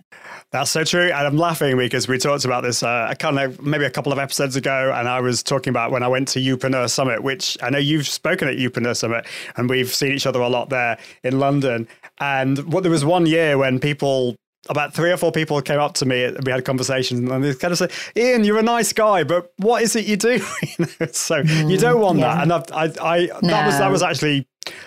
[0.52, 1.06] That's so true.
[1.06, 4.18] And I'm laughing because we talked about this uh, kind of maybe a couple of
[4.18, 4.92] episodes ago.
[4.94, 8.06] And I was talking about when I went to Youpreneur Summit, which I know you've
[8.06, 11.88] spoken at Youpreneur Summit and we've seen each other a lot there in London.
[12.18, 14.36] And what there was one year when people
[14.68, 16.24] about three or four people came up to me.
[16.24, 19.52] And we had conversations, and they kind of said, "Ian, you're a nice guy, but
[19.56, 20.38] what is it you do?"
[21.12, 22.34] so mm, you don't want yeah.
[22.34, 22.42] that.
[22.42, 23.48] And I, I, I no.
[23.48, 24.46] that was that was actually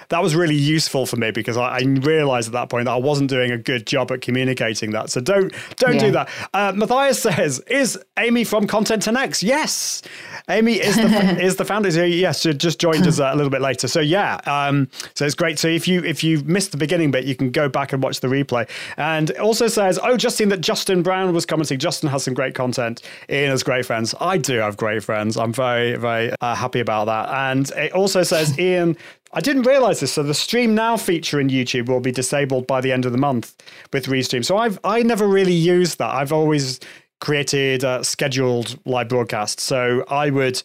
[0.09, 2.97] that was really useful for me because I, I, realized at that point that I
[2.97, 5.09] wasn't doing a good job at communicating that.
[5.09, 5.99] So don't don't yeah.
[5.99, 6.29] do that.
[6.53, 10.01] Uh, Matthias says, "Is Amy from Content 10x?" Yes,
[10.49, 11.89] Amy is the is the founder.
[12.07, 13.87] Yes, she just joined us a little bit later.
[13.87, 15.59] So yeah, um, so it's great.
[15.59, 18.19] So if you if you missed the beginning bit, you can go back and watch
[18.19, 18.69] the replay.
[18.97, 21.79] And also says, "Oh, just seen that Justin Brown was commenting.
[21.79, 23.01] Justin has some great content.
[23.29, 24.13] Ian has great friends.
[24.19, 25.37] I do have great friends.
[25.37, 28.97] I'm very very uh, happy about that." And it also says, "Ian."
[29.35, 30.13] I didn't realize this.
[30.13, 33.17] So the Stream Now feature in YouTube will be disabled by the end of the
[33.17, 33.53] month
[33.91, 34.43] with Restream.
[34.43, 36.15] So I've I never really used that.
[36.15, 36.79] I've always
[37.19, 39.63] created uh, scheduled live broadcasts.
[39.63, 40.63] So I would.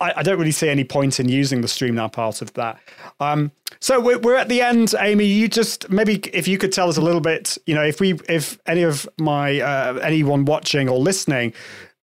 [0.00, 2.78] I, don't really see any point in using the Stream Now part of that.
[3.20, 5.24] Um, so we're, we're at the end, Amy.
[5.24, 8.14] You just maybe if you could tell us a little bit, you know, if we
[8.28, 11.54] if any of my uh, anyone watching or listening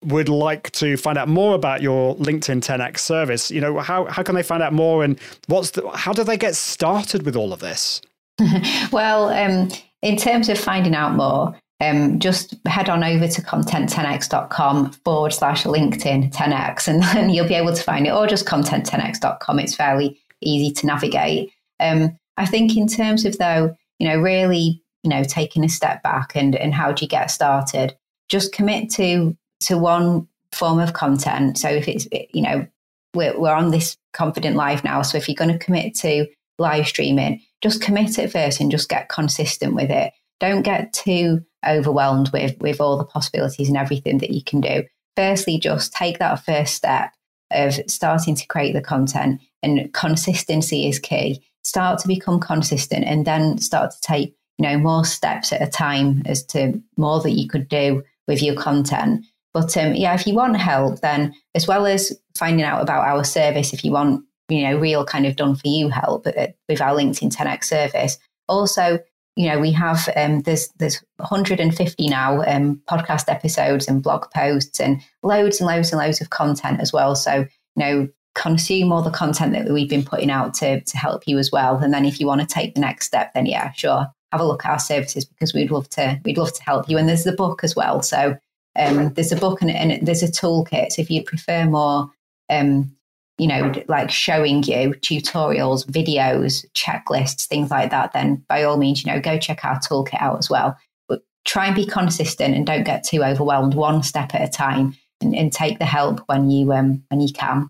[0.05, 4.23] would like to find out more about your LinkedIn 10x service, you know, how, how
[4.23, 7.53] can they find out more and what's the, how do they get started with all
[7.53, 8.01] of this?
[8.91, 9.69] well, um,
[10.01, 15.63] in terms of finding out more, um, just head on over to content10x.com forward slash
[15.63, 19.59] LinkedIn 10x, and then you'll be able to find it, or just content10x.com.
[19.59, 21.51] It's fairly easy to navigate.
[21.79, 26.01] Um, I think, in terms of though, you know, really, you know, taking a step
[26.03, 27.95] back and, and how do you get started,
[28.29, 29.35] just commit to
[29.65, 31.57] to one form of content.
[31.57, 32.67] So if it's, you know,
[33.13, 35.01] we're, we're on this confident live now.
[35.01, 38.89] So if you're going to commit to live streaming, just commit at first and just
[38.89, 40.13] get consistent with it.
[40.39, 44.83] Don't get too overwhelmed with, with all the possibilities and everything that you can do.
[45.15, 47.11] Firstly, just take that first step
[47.51, 51.43] of starting to create the content and consistency is key.
[51.63, 55.67] Start to become consistent and then start to take, you know, more steps at a
[55.67, 59.25] time as to more that you could do with your content.
[59.55, 63.23] But um, yeah, if you want help, then as well as finding out about our
[63.23, 66.81] service, if you want, you know, real kind of done for you help uh, with
[66.81, 68.17] our LinkedIn 10x service,
[68.49, 68.99] also,
[69.37, 74.81] you know, we have um, there's there's 150 now um, podcast episodes and blog posts
[74.81, 77.15] and loads and loads and loads of content as well.
[77.15, 77.47] So you
[77.77, 81.49] know, consume all the content that we've been putting out to to help you as
[81.49, 81.77] well.
[81.77, 84.45] And then if you want to take the next step, then yeah, sure, have a
[84.45, 86.97] look at our services because we'd love to we'd love to help you.
[86.97, 88.01] And there's the book as well.
[88.01, 88.37] So
[88.75, 90.91] um, there's a book and, and, there's a toolkit.
[90.91, 92.09] So if you prefer more,
[92.49, 92.95] um,
[93.37, 99.03] you know, like showing you tutorials, videos, checklists, things like that, then by all means,
[99.03, 100.77] you know, go check our toolkit out as well.
[101.07, 103.73] But try and be consistent and don't get too overwhelmed.
[103.73, 107.33] One step at a time, and, and take the help when you um, when you
[107.33, 107.69] can.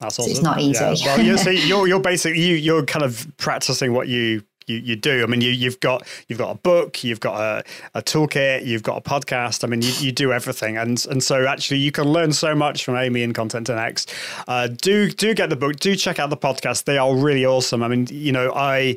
[0.00, 0.24] That's awesome.
[0.26, 1.04] So it's not easy.
[1.04, 1.16] Yeah.
[1.16, 4.96] Well, you're, so you're you're basically you you're kind of practicing what you you, you
[4.96, 5.22] do.
[5.22, 7.64] I mean, you, you've got you've got a book, you've got a,
[7.94, 9.64] a toolkit, you've got a podcast.
[9.64, 12.84] I mean, you, you do everything, and and so actually you can learn so much
[12.84, 14.06] from Amy and Content 10x.
[14.46, 16.84] Uh, do do get the book, do check out the podcast.
[16.84, 17.82] They are really awesome.
[17.82, 18.96] I mean, you know, I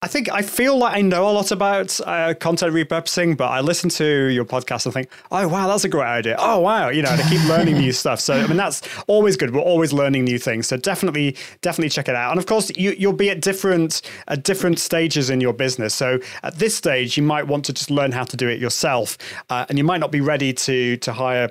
[0.00, 3.60] I think I feel like I know a lot about uh, content repurposing, but I
[3.60, 6.36] listen to your podcast and think, oh, wow, that's a great idea.
[6.38, 6.88] Oh, wow.
[6.88, 8.20] You know, to keep learning new stuff.
[8.20, 9.52] So, I mean, that's always good.
[9.52, 10.68] We're always learning new things.
[10.68, 12.30] So definitely, definitely check it out.
[12.30, 15.94] And of course, you, you'll be at different, at different stages in your business.
[15.94, 19.18] So at this stage, you might want to just learn how to do it yourself.
[19.50, 21.50] Uh, and you might not be ready to, to hire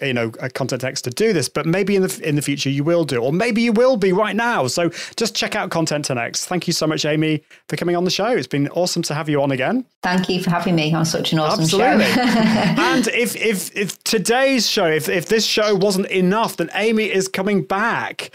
[0.00, 2.68] you know a content X to do this but maybe in the in the future
[2.68, 6.06] you will do or maybe you will be right now so just check out content
[6.06, 9.14] 10x thank you so much amy for coming on the show it's been awesome to
[9.14, 12.04] have you on again thank you for having me on such an awesome Absolutely.
[12.04, 17.10] show and if if if today's show if, if this show wasn't enough then amy
[17.10, 18.30] is coming back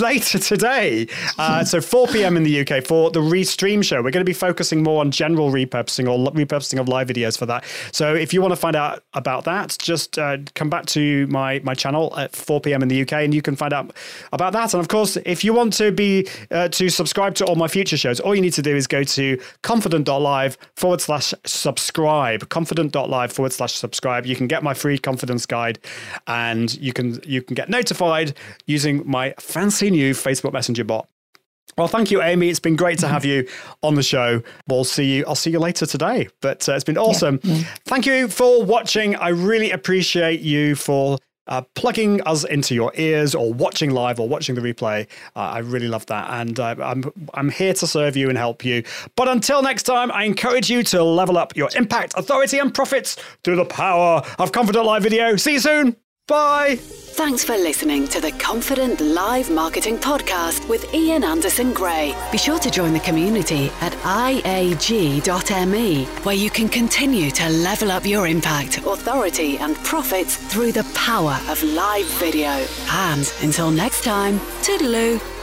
[0.00, 1.06] later today.
[1.38, 2.36] Uh, so 4 p.m.
[2.36, 3.96] in the UK for the Restream show.
[3.96, 7.46] We're going to be focusing more on general repurposing or repurposing of live videos for
[7.46, 7.64] that.
[7.92, 11.60] So if you want to find out about that, just uh, come back to my
[11.64, 12.82] my channel at 4 p.m.
[12.82, 13.94] in the UK, and you can find out
[14.32, 14.74] about that.
[14.74, 17.96] And of course, if you want to be uh, to subscribe to all my future
[17.96, 22.48] shows, all you need to do is go to confident.live forward slash subscribe.
[22.48, 24.26] Confident.live forward slash subscribe.
[24.26, 25.78] You can get my free confidence guide,
[26.26, 28.36] and you can you can get notified
[28.66, 31.08] using my fancy new Facebook Messenger bot.
[31.78, 32.48] Well, thank you, Amy.
[32.48, 33.48] It's been great to have you
[33.84, 34.42] on the show.
[34.66, 35.24] We'll see you.
[35.28, 36.28] I'll see you later today.
[36.40, 37.38] But uh, it's been awesome.
[37.44, 37.62] Yeah.
[37.84, 39.14] Thank you for watching.
[39.14, 44.28] I really appreciate you for uh, plugging us into your ears or watching live or
[44.28, 45.06] watching the replay.
[45.36, 46.28] Uh, I really love that.
[46.40, 47.04] And uh, I'm,
[47.34, 48.82] I'm here to serve you and help you.
[49.14, 53.16] But until next time, I encourage you to level up your impact, authority, and profits
[53.44, 55.36] through the power of Confident Live Video.
[55.36, 55.96] See you soon.
[56.28, 56.76] Bye.
[56.78, 62.14] Thanks for listening to the Confident Live Marketing Podcast with Ian Anderson Gray.
[62.30, 64.44] Be sure to join the community at iag.me,
[66.04, 71.40] where you can continue to level up your impact, authority, and profits through the power
[71.48, 72.66] of live video.
[72.90, 75.37] And until next time, toodaloo.